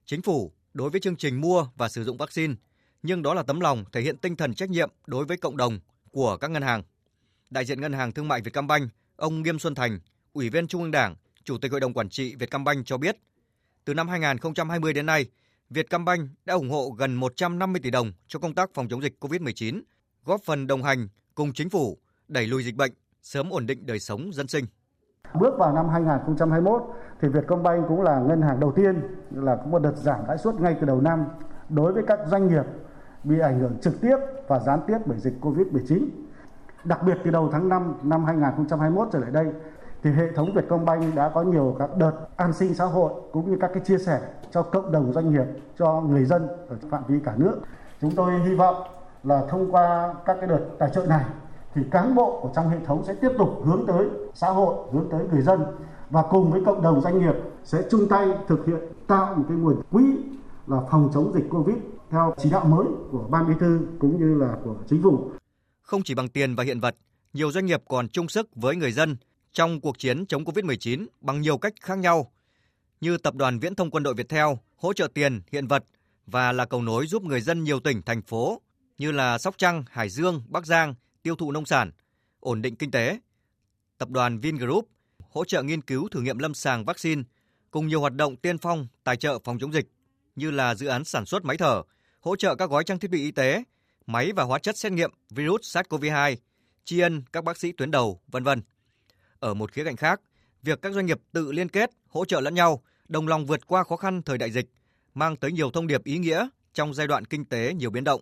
Chính 0.05 0.21
phủ 0.21 0.53
đối 0.73 0.89
với 0.89 1.01
chương 1.01 1.15
trình 1.15 1.41
mua 1.41 1.67
và 1.75 1.89
sử 1.89 2.03
dụng 2.03 2.17
vaccine, 2.17 2.53
nhưng 3.03 3.21
đó 3.21 3.33
là 3.33 3.43
tấm 3.43 3.59
lòng 3.59 3.83
thể 3.91 4.01
hiện 4.01 4.17
tinh 4.17 4.35
thần 4.35 4.53
trách 4.53 4.69
nhiệm 4.69 4.89
đối 5.05 5.25
với 5.25 5.37
cộng 5.37 5.57
đồng 5.57 5.79
của 6.11 6.37
các 6.37 6.51
ngân 6.51 6.63
hàng. 6.63 6.83
Đại 7.49 7.65
diện 7.65 7.81
Ngân 7.81 7.93
hàng 7.93 8.11
Thương 8.11 8.27
mại 8.27 8.41
Vietcombank, 8.41 8.91
ông 9.15 9.41
Nghiêm 9.41 9.59
Xuân 9.59 9.75
Thành, 9.75 9.99
Ủy 10.33 10.49
viên 10.49 10.67
Trung 10.67 10.81
ương 10.81 10.91
Đảng, 10.91 11.15
Chủ 11.43 11.57
tịch 11.57 11.71
Hội 11.71 11.79
đồng 11.79 11.93
Quản 11.93 12.09
trị 12.09 12.35
Vietcombank 12.35 12.85
cho 12.85 12.97
biết, 12.97 13.17
từ 13.85 13.93
năm 13.93 14.07
2020 14.07 14.93
đến 14.93 15.05
nay, 15.05 15.25
Vietcombank 15.69 16.29
đã 16.45 16.53
ủng 16.53 16.69
hộ 16.69 16.89
gần 16.89 17.15
150 17.15 17.81
tỷ 17.83 17.89
đồng 17.89 18.13
cho 18.27 18.39
công 18.39 18.55
tác 18.55 18.69
phòng 18.73 18.89
chống 18.89 19.01
dịch 19.01 19.13
COVID-19, 19.19 19.81
góp 20.23 20.41
phần 20.43 20.67
đồng 20.67 20.83
hành 20.83 21.07
cùng 21.35 21.53
chính 21.53 21.69
phủ 21.69 21.99
đẩy 22.27 22.47
lùi 22.47 22.63
dịch 22.63 22.75
bệnh, 22.75 22.91
sớm 23.21 23.49
ổn 23.49 23.65
định 23.65 23.85
đời 23.85 23.99
sống 23.99 24.33
dân 24.33 24.47
sinh. 24.47 24.65
Bước 25.39 25.57
vào 25.57 25.73
năm 25.73 25.89
2021 25.89 26.83
thì 27.21 27.27
Vietcombank 27.27 27.87
cũng 27.87 28.01
là 28.01 28.19
ngân 28.19 28.41
hàng 28.41 28.59
đầu 28.59 28.71
tiên 28.71 29.01
là 29.31 29.55
có 29.55 29.65
một 29.65 29.79
đợt 29.79 29.95
giảm 29.95 30.19
lãi 30.27 30.37
suất 30.37 30.55
ngay 30.55 30.77
từ 30.79 30.87
đầu 30.87 31.01
năm 31.01 31.25
đối 31.69 31.93
với 31.93 32.03
các 32.07 32.19
doanh 32.27 32.47
nghiệp 32.47 32.65
bị 33.23 33.39
ảnh 33.39 33.59
hưởng 33.59 33.77
trực 33.81 34.01
tiếp 34.01 34.17
và 34.47 34.59
gián 34.59 34.79
tiếp 34.87 34.97
bởi 35.05 35.17
dịch 35.17 35.33
Covid-19. 35.41 36.07
Đặc 36.83 36.99
biệt 37.05 37.17
từ 37.23 37.31
đầu 37.31 37.49
tháng 37.51 37.69
5 37.69 37.93
năm 38.03 38.25
2021 38.25 39.07
trở 39.11 39.19
lại 39.19 39.31
đây 39.31 39.53
thì 40.03 40.11
hệ 40.11 40.31
thống 40.31 40.49
Vietcombank 40.55 41.15
đã 41.15 41.29
có 41.29 41.41
nhiều 41.41 41.75
các 41.79 41.89
đợt 41.97 42.11
an 42.35 42.53
sinh 42.53 42.73
xã 42.73 42.85
hội 42.85 43.13
cũng 43.31 43.51
như 43.51 43.57
các 43.61 43.71
cái 43.73 43.83
chia 43.83 43.97
sẻ 43.97 44.21
cho 44.51 44.63
cộng 44.63 44.91
đồng 44.91 45.13
doanh 45.13 45.31
nghiệp, 45.31 45.45
cho 45.77 46.01
người 46.01 46.25
dân 46.25 46.47
ở 46.47 46.75
phạm 46.89 47.03
vi 47.07 47.19
cả 47.19 47.33
nước. 47.37 47.61
Chúng 48.01 48.11
tôi 48.15 48.39
hy 48.39 48.55
vọng 48.55 48.75
là 49.23 49.41
thông 49.49 49.71
qua 49.71 50.13
các 50.25 50.37
cái 50.39 50.47
đợt 50.47 50.61
tài 50.79 50.89
trợ 50.89 51.05
này 51.05 51.25
thì 51.75 51.81
cán 51.91 52.15
bộ 52.15 52.39
của 52.41 52.51
trong 52.55 52.69
hệ 52.69 52.77
thống 52.85 53.03
sẽ 53.07 53.15
tiếp 53.21 53.29
tục 53.37 53.61
hướng 53.65 53.85
tới 53.87 54.07
xã 54.33 54.47
hội, 54.49 54.75
hướng 54.93 55.09
tới 55.11 55.21
người 55.31 55.41
dân 55.41 55.61
và 56.09 56.23
cùng 56.29 56.51
với 56.51 56.61
cộng 56.65 56.81
đồng 56.81 57.01
doanh 57.01 57.19
nghiệp 57.19 57.35
sẽ 57.63 57.83
chung 57.91 58.07
tay 58.09 58.27
thực 58.47 58.65
hiện 58.67 58.79
tạo 59.07 59.35
một 59.35 59.43
cái 59.47 59.57
nguồn 59.57 59.81
quỹ 59.91 60.03
là 60.67 60.77
phòng 60.91 61.09
chống 61.13 61.33
dịch 61.33 61.45
Covid 61.49 61.75
theo 62.09 62.35
chỉ 62.37 62.49
đạo 62.49 62.65
mới 62.65 62.85
của 63.11 63.27
ban 63.29 63.47
bí 63.47 63.53
thư 63.59 63.79
cũng 63.99 64.19
như 64.19 64.35
là 64.35 64.57
của 64.63 64.75
chính 64.89 65.03
phủ. 65.03 65.31
Không 65.81 66.03
chỉ 66.03 66.15
bằng 66.15 66.29
tiền 66.29 66.55
và 66.55 66.63
hiện 66.63 66.79
vật, 66.79 66.95
nhiều 67.33 67.51
doanh 67.51 67.65
nghiệp 67.65 67.81
còn 67.89 68.09
chung 68.09 68.27
sức 68.27 68.49
với 68.55 68.75
người 68.75 68.91
dân 68.91 69.17
trong 69.51 69.81
cuộc 69.81 69.97
chiến 69.97 70.25
chống 70.25 70.43
Covid-19 70.43 71.05
bằng 71.21 71.41
nhiều 71.41 71.57
cách 71.57 71.73
khác 71.81 71.97
nhau, 71.97 72.31
như 73.01 73.17
Tập 73.17 73.35
đoàn 73.35 73.59
Viễn 73.59 73.75
thông 73.75 73.91
Quân 73.91 74.03
đội 74.03 74.13
Việt 74.13 74.29
Theo 74.29 74.59
hỗ 74.77 74.93
trợ 74.93 75.07
tiền, 75.13 75.41
hiện 75.51 75.67
vật 75.67 75.83
và 76.27 76.51
là 76.51 76.65
cầu 76.65 76.81
nối 76.81 77.07
giúp 77.07 77.23
người 77.23 77.41
dân 77.41 77.63
nhiều 77.63 77.79
tỉnh, 77.79 78.01
thành 78.01 78.21
phố 78.21 78.61
như 78.97 79.11
là 79.11 79.37
Sóc 79.37 79.55
Trăng, 79.57 79.83
Hải 79.89 80.09
Dương, 80.09 80.41
Bắc 80.47 80.65
Giang 80.65 80.93
tiêu 81.23 81.35
thụ 81.35 81.51
nông 81.51 81.65
sản, 81.65 81.91
ổn 82.39 82.61
định 82.61 82.75
kinh 82.75 82.91
tế. 82.91 83.19
Tập 83.97 84.09
đoàn 84.09 84.39
Vingroup 84.39 84.89
hỗ 85.29 85.45
trợ 85.45 85.63
nghiên 85.63 85.81
cứu 85.81 86.09
thử 86.09 86.21
nghiệm 86.21 86.37
lâm 86.37 86.53
sàng 86.53 86.85
vaccine 86.85 87.23
cùng 87.71 87.87
nhiều 87.87 88.01
hoạt 88.01 88.13
động 88.13 88.35
tiên 88.35 88.57
phong 88.57 88.87
tài 89.03 89.17
trợ 89.17 89.39
phòng 89.43 89.59
chống 89.59 89.73
dịch 89.73 89.87
như 90.35 90.51
là 90.51 90.75
dự 90.75 90.87
án 90.87 91.03
sản 91.03 91.25
xuất 91.25 91.45
máy 91.45 91.57
thở, 91.57 91.81
hỗ 92.19 92.35
trợ 92.35 92.55
các 92.55 92.69
gói 92.69 92.83
trang 92.83 92.99
thiết 92.99 93.11
bị 93.11 93.21
y 93.21 93.31
tế, 93.31 93.63
máy 94.05 94.31
và 94.35 94.43
hóa 94.43 94.59
chất 94.59 94.77
xét 94.77 94.91
nghiệm 94.91 95.11
virus 95.29 95.77
SARS-CoV-2, 95.77 96.35
tri 96.83 96.99
ân 96.99 97.23
các 97.33 97.43
bác 97.43 97.57
sĩ 97.57 97.71
tuyến 97.71 97.91
đầu, 97.91 98.21
vân 98.27 98.43
vân. 98.43 98.61
Ở 99.39 99.53
một 99.53 99.71
khía 99.71 99.83
cạnh 99.83 99.95
khác, 99.95 100.21
việc 100.63 100.81
các 100.81 100.93
doanh 100.93 101.05
nghiệp 101.05 101.19
tự 101.31 101.51
liên 101.51 101.69
kết, 101.69 101.89
hỗ 102.07 102.25
trợ 102.25 102.41
lẫn 102.41 102.53
nhau, 102.53 102.83
đồng 103.07 103.27
lòng 103.27 103.45
vượt 103.45 103.67
qua 103.67 103.83
khó 103.83 103.95
khăn 103.95 104.21
thời 104.21 104.37
đại 104.37 104.51
dịch, 104.51 104.69
mang 105.13 105.35
tới 105.35 105.51
nhiều 105.51 105.71
thông 105.71 105.87
điệp 105.87 106.03
ý 106.03 106.17
nghĩa 106.17 106.47
trong 106.73 106.93
giai 106.93 107.07
đoạn 107.07 107.25
kinh 107.25 107.45
tế 107.45 107.73
nhiều 107.73 107.89
biến 107.89 108.03
động, 108.03 108.21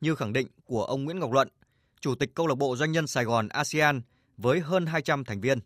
như 0.00 0.14
khẳng 0.14 0.32
định 0.32 0.48
của 0.64 0.84
ông 0.84 1.04
Nguyễn 1.04 1.18
Ngọc 1.18 1.32
Luận, 1.32 1.48
Chủ 2.04 2.14
tịch 2.14 2.30
Câu 2.34 2.46
lạc 2.46 2.54
bộ 2.58 2.76
Doanh 2.76 2.92
nhân 2.92 3.06
Sài 3.06 3.24
Gòn 3.24 3.48
ASEAN 3.48 4.00
với 4.36 4.60
hơn 4.60 4.86
200 4.86 5.24
thành 5.24 5.40
viên. 5.40 5.58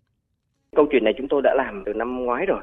Câu 0.76 0.86
chuyện 0.90 1.04
này 1.04 1.14
chúng 1.18 1.28
tôi 1.28 1.42
đã 1.44 1.54
làm 1.56 1.82
từ 1.86 1.92
năm 1.92 2.24
ngoái 2.24 2.46
rồi. 2.46 2.60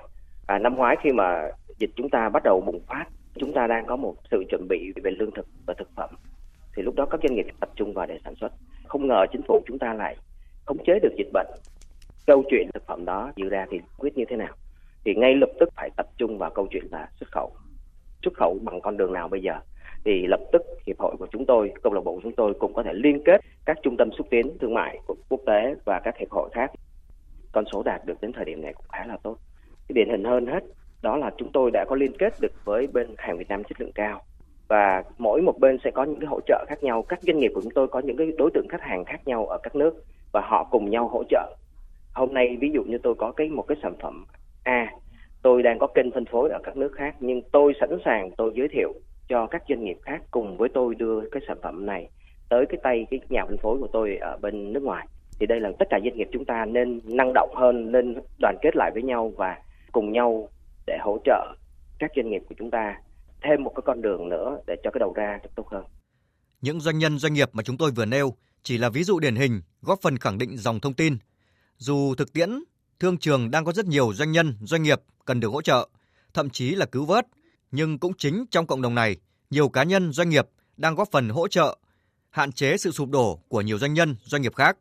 À, 0.48 0.60
năm 0.60 0.76
ngoái 0.76 0.96
khi 1.04 1.12
mà 1.12 1.50
dịch 1.80 1.90
chúng 1.96 2.10
ta 2.10 2.30
bắt 2.30 2.44
đầu 2.44 2.62
bùng 2.66 2.82
phát, 2.88 3.06
chúng 3.36 3.54
ta 3.54 3.68
đang 3.68 3.86
có 3.86 3.96
một 3.96 4.16
sự 4.32 4.44
chuẩn 4.50 4.68
bị 4.68 4.94
về 5.04 5.12
lương 5.12 5.32
thực 5.32 5.48
và 5.66 5.74
thực 5.78 5.90
phẩm. 5.96 6.10
Thì 6.76 6.84
lúc 6.84 6.96
đó 6.96 7.06
các 7.12 7.20
doanh 7.24 7.36
nghiệp 7.36 7.46
tập 7.60 7.70
trung 7.76 7.94
vào 7.94 8.06
để 8.06 8.20
sản 8.24 8.36
xuất. 8.36 8.50
Không 8.88 9.08
ngờ 9.08 9.26
chính 9.32 9.42
phủ 9.48 9.62
chúng 9.68 9.80
ta 9.80 9.94
lại 9.94 10.18
khống 10.66 10.84
chế 10.86 11.00
được 11.04 11.14
dịch 11.18 11.30
bệnh. 11.34 11.48
Câu 12.28 12.44
chuyện 12.50 12.70
thực 12.74 12.88
phẩm 12.88 13.06
đó 13.06 13.32
dự 13.36 13.50
ra 13.50 13.66
thì 13.72 13.80
quyết 13.98 14.18
như 14.18 14.26
thế 14.30 14.36
nào? 14.36 14.54
Thì 15.06 15.16
ngay 15.16 15.36
lập 15.36 15.50
tức 15.60 15.70
phải 15.76 15.90
tập 15.98 16.08
trung 16.18 16.38
vào 16.38 16.50
câu 16.50 16.68
chuyện 16.72 16.88
là 16.92 17.10
xuất 17.20 17.32
khẩu. 17.32 17.56
Xuất 18.24 18.34
khẩu 18.34 18.60
bằng 18.62 18.82
con 18.82 18.98
đường 18.98 19.14
nào 19.14 19.28
bây 19.28 19.42
giờ? 19.42 19.54
Thì 20.06 20.28
lập 20.28 20.40
tức 20.52 20.62
hiệp 20.88 21.00
hội 21.00 21.16
của 21.20 21.28
chúng 21.32 21.46
tôi, 21.46 21.72
câu 21.84 21.94
lạc 21.94 22.02
bộ 22.02 22.14
của 22.14 22.22
chúng 22.24 22.36
tôi 22.36 22.54
cũng 22.54 22.74
có 22.74 22.84
thể 22.84 22.94
liên 22.94 23.24
kết 23.26 23.42
các 23.66 23.78
trung 23.84 23.98
tâm 23.98 24.10
xúc 24.18 24.28
tiến 24.30 24.58
thương 24.62 24.74
mại 24.74 25.00
quốc 25.30 25.40
tế 25.46 25.76
và 25.86 26.00
các 26.04 26.18
hiệp 26.18 26.32
hội 26.32 26.50
khác. 26.54 26.72
Con 27.52 27.66
số 27.72 27.84
đạt 27.84 28.06
được 28.06 28.22
đến 28.22 28.32
thời 28.32 28.46
điểm 28.46 28.62
này 28.62 28.74
cũng 28.74 28.86
khá 28.92 29.06
là 29.06 29.18
tốt. 29.24 29.38
Cái 29.88 29.94
điển 29.94 30.10
hình 30.10 30.24
hơn 30.24 30.46
hết 30.46 30.64
đó 31.02 31.18
là 31.18 31.32
chúng 31.38 31.52
tôi 31.54 31.72
đã 31.74 31.86
có 31.90 31.96
liên 31.96 32.18
kết 32.20 32.34
được 32.42 32.66
với 32.66 32.88
bên 32.94 33.08
hàng 33.18 33.38
Việt 33.38 33.50
Nam 33.50 33.64
chất 33.64 33.82
lượng 33.82 33.92
cao 33.96 34.22
và 34.68 35.04
mỗi 35.18 35.42
một 35.42 35.60
bên 35.60 35.78
sẽ 35.84 35.92
có 35.92 36.04
những 36.04 36.20
cái 36.20 36.28
hỗ 36.28 36.40
trợ 36.48 36.66
khác 36.68 36.84
nhau. 36.84 37.04
Các 37.04 37.20
doanh 37.22 37.40
nghiệp 37.40 37.52
của 37.56 37.62
chúng 37.62 37.74
tôi 37.76 37.88
có 37.88 38.00
những 38.00 38.18
cái 38.18 38.32
đối 38.38 38.52
tượng 38.54 38.68
khách 38.70 38.82
hàng 38.82 39.06
khác 39.06 39.28
nhau 39.28 39.46
ở 39.46 39.58
các 39.64 39.76
nước 39.76 40.04
và 40.32 40.42
họ 40.42 40.64
cùng 40.72 40.90
nhau 40.90 41.08
hỗ 41.08 41.24
trợ. 41.30 41.56
Hôm 42.14 42.34
nay 42.34 42.58
ví 42.62 42.72
dụ 42.74 42.84
như 42.84 42.98
tôi 43.04 43.16
có 43.16 43.32
cái 43.32 43.50
một 43.50 43.66
cái 43.68 43.78
sản 43.84 43.94
phẩm 44.02 44.26
A, 44.64 44.92
tôi 45.42 45.64
đang 45.64 45.80
có 45.80 45.88
kênh 45.88 46.12
phân 46.12 46.26
phối 46.26 46.50
ở 46.50 46.60
các 46.64 46.78
nước 46.78 46.94
khác 46.96 47.16
nhưng 47.20 47.42
tôi 47.52 47.74
sẵn 47.80 47.90
sàng 48.06 48.32
tôi 48.38 48.52
giới 48.56 48.68
thiệu 48.68 48.94
cho 49.30 49.48
các 49.52 49.64
doanh 49.70 49.84
nghiệp 49.84 49.98
khác 50.02 50.22
cùng 50.32 50.58
với 50.58 50.70
tôi 50.74 50.96
đưa 50.96 51.30
cái 51.32 51.42
sản 51.48 51.58
phẩm 51.64 51.86
này 51.86 52.10
tới 52.50 52.66
cái 52.70 52.80
tay 52.84 53.08
cái 53.12 53.20
nhà 53.30 53.46
phân 53.46 53.58
phối 53.58 53.78
của 53.80 53.88
tôi 53.94 54.18
ở 54.18 54.38
bên 54.42 54.74
nước 54.74 54.84
ngoài 54.84 55.08
thì 55.40 55.46
đây 55.46 55.60
là 55.60 55.72
tất 55.80 55.86
cả 55.90 56.00
doanh 56.04 56.18
nghiệp 56.18 56.28
chúng 56.34 56.46
ta 56.46 56.66
nên 56.66 57.02
năng 57.04 57.32
động 57.34 57.56
hơn 57.56 57.92
nên 57.92 58.16
đoàn 58.40 58.56
kết 58.62 58.76
lại 58.76 58.92
với 58.94 59.04
nhau 59.04 59.34
và 59.38 59.58
cùng 59.92 60.12
nhau 60.12 60.50
để 60.88 60.98
hỗ 61.02 61.18
trợ 61.26 61.56
các 62.00 62.12
doanh 62.16 62.30
nghiệp 62.30 62.42
của 62.50 62.56
chúng 62.58 62.72
ta 62.72 62.96
thêm 63.44 63.64
một 63.64 63.72
cái 63.76 63.84
con 63.86 64.02
đường 64.02 64.30
nữa 64.30 64.58
để 64.68 64.76
cho 64.84 64.92
cái 64.92 65.00
đầu 65.00 65.14
ra 65.16 65.40
được 65.44 65.50
tốt 65.56 65.68
hơn. 65.72 65.84
Những 66.62 66.80
doanh 66.80 66.98
nhân 66.98 67.20
doanh 67.20 67.34
nghiệp 67.34 67.50
mà 67.54 67.64
chúng 67.64 67.78
tôi 67.78 67.92
vừa 67.92 68.06
nêu 68.06 68.34
chỉ 68.64 68.78
là 68.78 68.90
ví 68.90 69.04
dụ 69.04 69.20
điển 69.20 69.36
hình 69.36 69.62
góp 69.82 70.00
phần 70.02 70.18
khẳng 70.18 70.38
định 70.38 70.58
dòng 70.58 70.80
thông 70.80 70.94
tin. 70.94 71.18
Dù 71.78 72.16
thực 72.16 72.34
tiễn, 72.34 72.50
thương 73.00 73.18
trường 73.18 73.52
đang 73.52 73.66
có 73.66 73.72
rất 73.72 73.86
nhiều 73.86 74.14
doanh 74.14 74.32
nhân, 74.32 74.54
doanh 74.62 74.84
nghiệp 74.84 75.02
cần 75.26 75.40
được 75.40 75.48
hỗ 75.48 75.62
trợ, 75.62 75.88
thậm 76.34 76.50
chí 76.50 76.76
là 76.76 76.86
cứu 76.86 77.06
vớt 77.06 77.26
nhưng 77.76 78.00
cũng 78.00 78.14
chính 78.18 78.46
trong 78.52 78.68
cộng 78.68 78.82
đồng 78.82 78.96
này, 78.96 79.18
nhiều 79.50 79.70
cá 79.70 79.84
nhân 79.84 80.12
doanh 80.14 80.30
nghiệp 80.30 80.48
đang 80.78 80.96
góp 80.96 81.12
phần 81.12 81.30
hỗ 81.30 81.48
trợ 81.48 81.78
hạn 82.30 82.52
chế 82.52 82.78
sự 82.78 82.92
sụp 82.92 83.10
đổ 83.10 83.40
của 83.48 83.62
nhiều 83.62 83.78
doanh 83.78 83.94
nhân, 83.94 84.16
doanh 84.26 84.42
nghiệp 84.42 84.56
khác. 84.56 84.78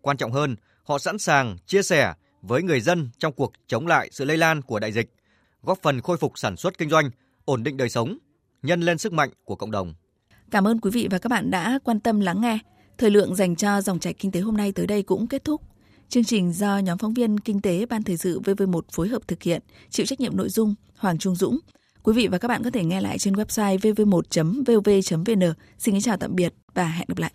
Quan 0.00 0.16
trọng 0.16 0.32
hơn, 0.32 0.56
họ 0.84 0.98
sẵn 0.98 1.18
sàng 1.18 1.56
chia 1.66 1.82
sẻ 1.82 2.14
với 2.42 2.62
người 2.62 2.80
dân 2.80 3.10
trong 3.18 3.32
cuộc 3.32 3.52
chống 3.66 3.86
lại 3.86 4.08
sự 4.12 4.24
lây 4.24 4.36
lan 4.36 4.62
của 4.62 4.78
đại 4.78 4.92
dịch, 4.92 5.10
góp 5.62 5.78
phần 5.82 6.00
khôi 6.00 6.16
phục 6.16 6.38
sản 6.38 6.56
xuất 6.56 6.78
kinh 6.78 6.90
doanh, 6.90 7.10
ổn 7.44 7.62
định 7.62 7.76
đời 7.76 7.88
sống, 7.88 8.18
nhân 8.62 8.80
lên 8.80 8.98
sức 8.98 9.12
mạnh 9.12 9.30
của 9.44 9.56
cộng 9.56 9.70
đồng. 9.70 9.94
Cảm 10.50 10.66
ơn 10.66 10.80
quý 10.80 10.90
vị 10.90 11.08
và 11.10 11.18
các 11.18 11.28
bạn 11.28 11.50
đã 11.50 11.78
quan 11.84 12.00
tâm 12.00 12.20
lắng 12.20 12.40
nghe. 12.40 12.58
Thời 12.98 13.10
lượng 13.10 13.34
dành 13.34 13.56
cho 13.56 13.80
dòng 13.80 13.98
chảy 13.98 14.12
kinh 14.12 14.30
tế 14.30 14.40
hôm 14.40 14.56
nay 14.56 14.72
tới 14.72 14.86
đây 14.86 15.02
cũng 15.02 15.26
kết 15.26 15.44
thúc. 15.44 15.60
Chương 16.08 16.24
trình 16.24 16.52
do 16.52 16.78
nhóm 16.78 16.98
phóng 16.98 17.14
viên 17.14 17.40
Kinh 17.40 17.60
tế 17.60 17.86
Ban 17.86 18.02
Thời 18.02 18.16
sự 18.16 18.40
VV1 18.40 18.80
phối 18.92 19.08
hợp 19.08 19.28
thực 19.28 19.42
hiện, 19.42 19.62
chịu 19.90 20.06
trách 20.06 20.20
nhiệm 20.20 20.36
nội 20.36 20.48
dung 20.48 20.74
Hoàng 20.96 21.18
Trung 21.18 21.36
Dũng. 21.36 21.58
Quý 22.04 22.12
vị 22.12 22.28
và 22.28 22.38
các 22.38 22.48
bạn 22.48 22.62
có 22.62 22.70
thể 22.70 22.84
nghe 22.84 23.00
lại 23.00 23.18
trên 23.18 23.34
website 23.34 23.78
vv1.vv.vn. 23.78 25.54
Xin 25.78 25.94
kính 25.94 26.02
chào 26.02 26.16
tạm 26.16 26.34
biệt 26.34 26.54
và 26.74 26.84
hẹn 26.84 27.06
gặp 27.08 27.18
lại. 27.18 27.22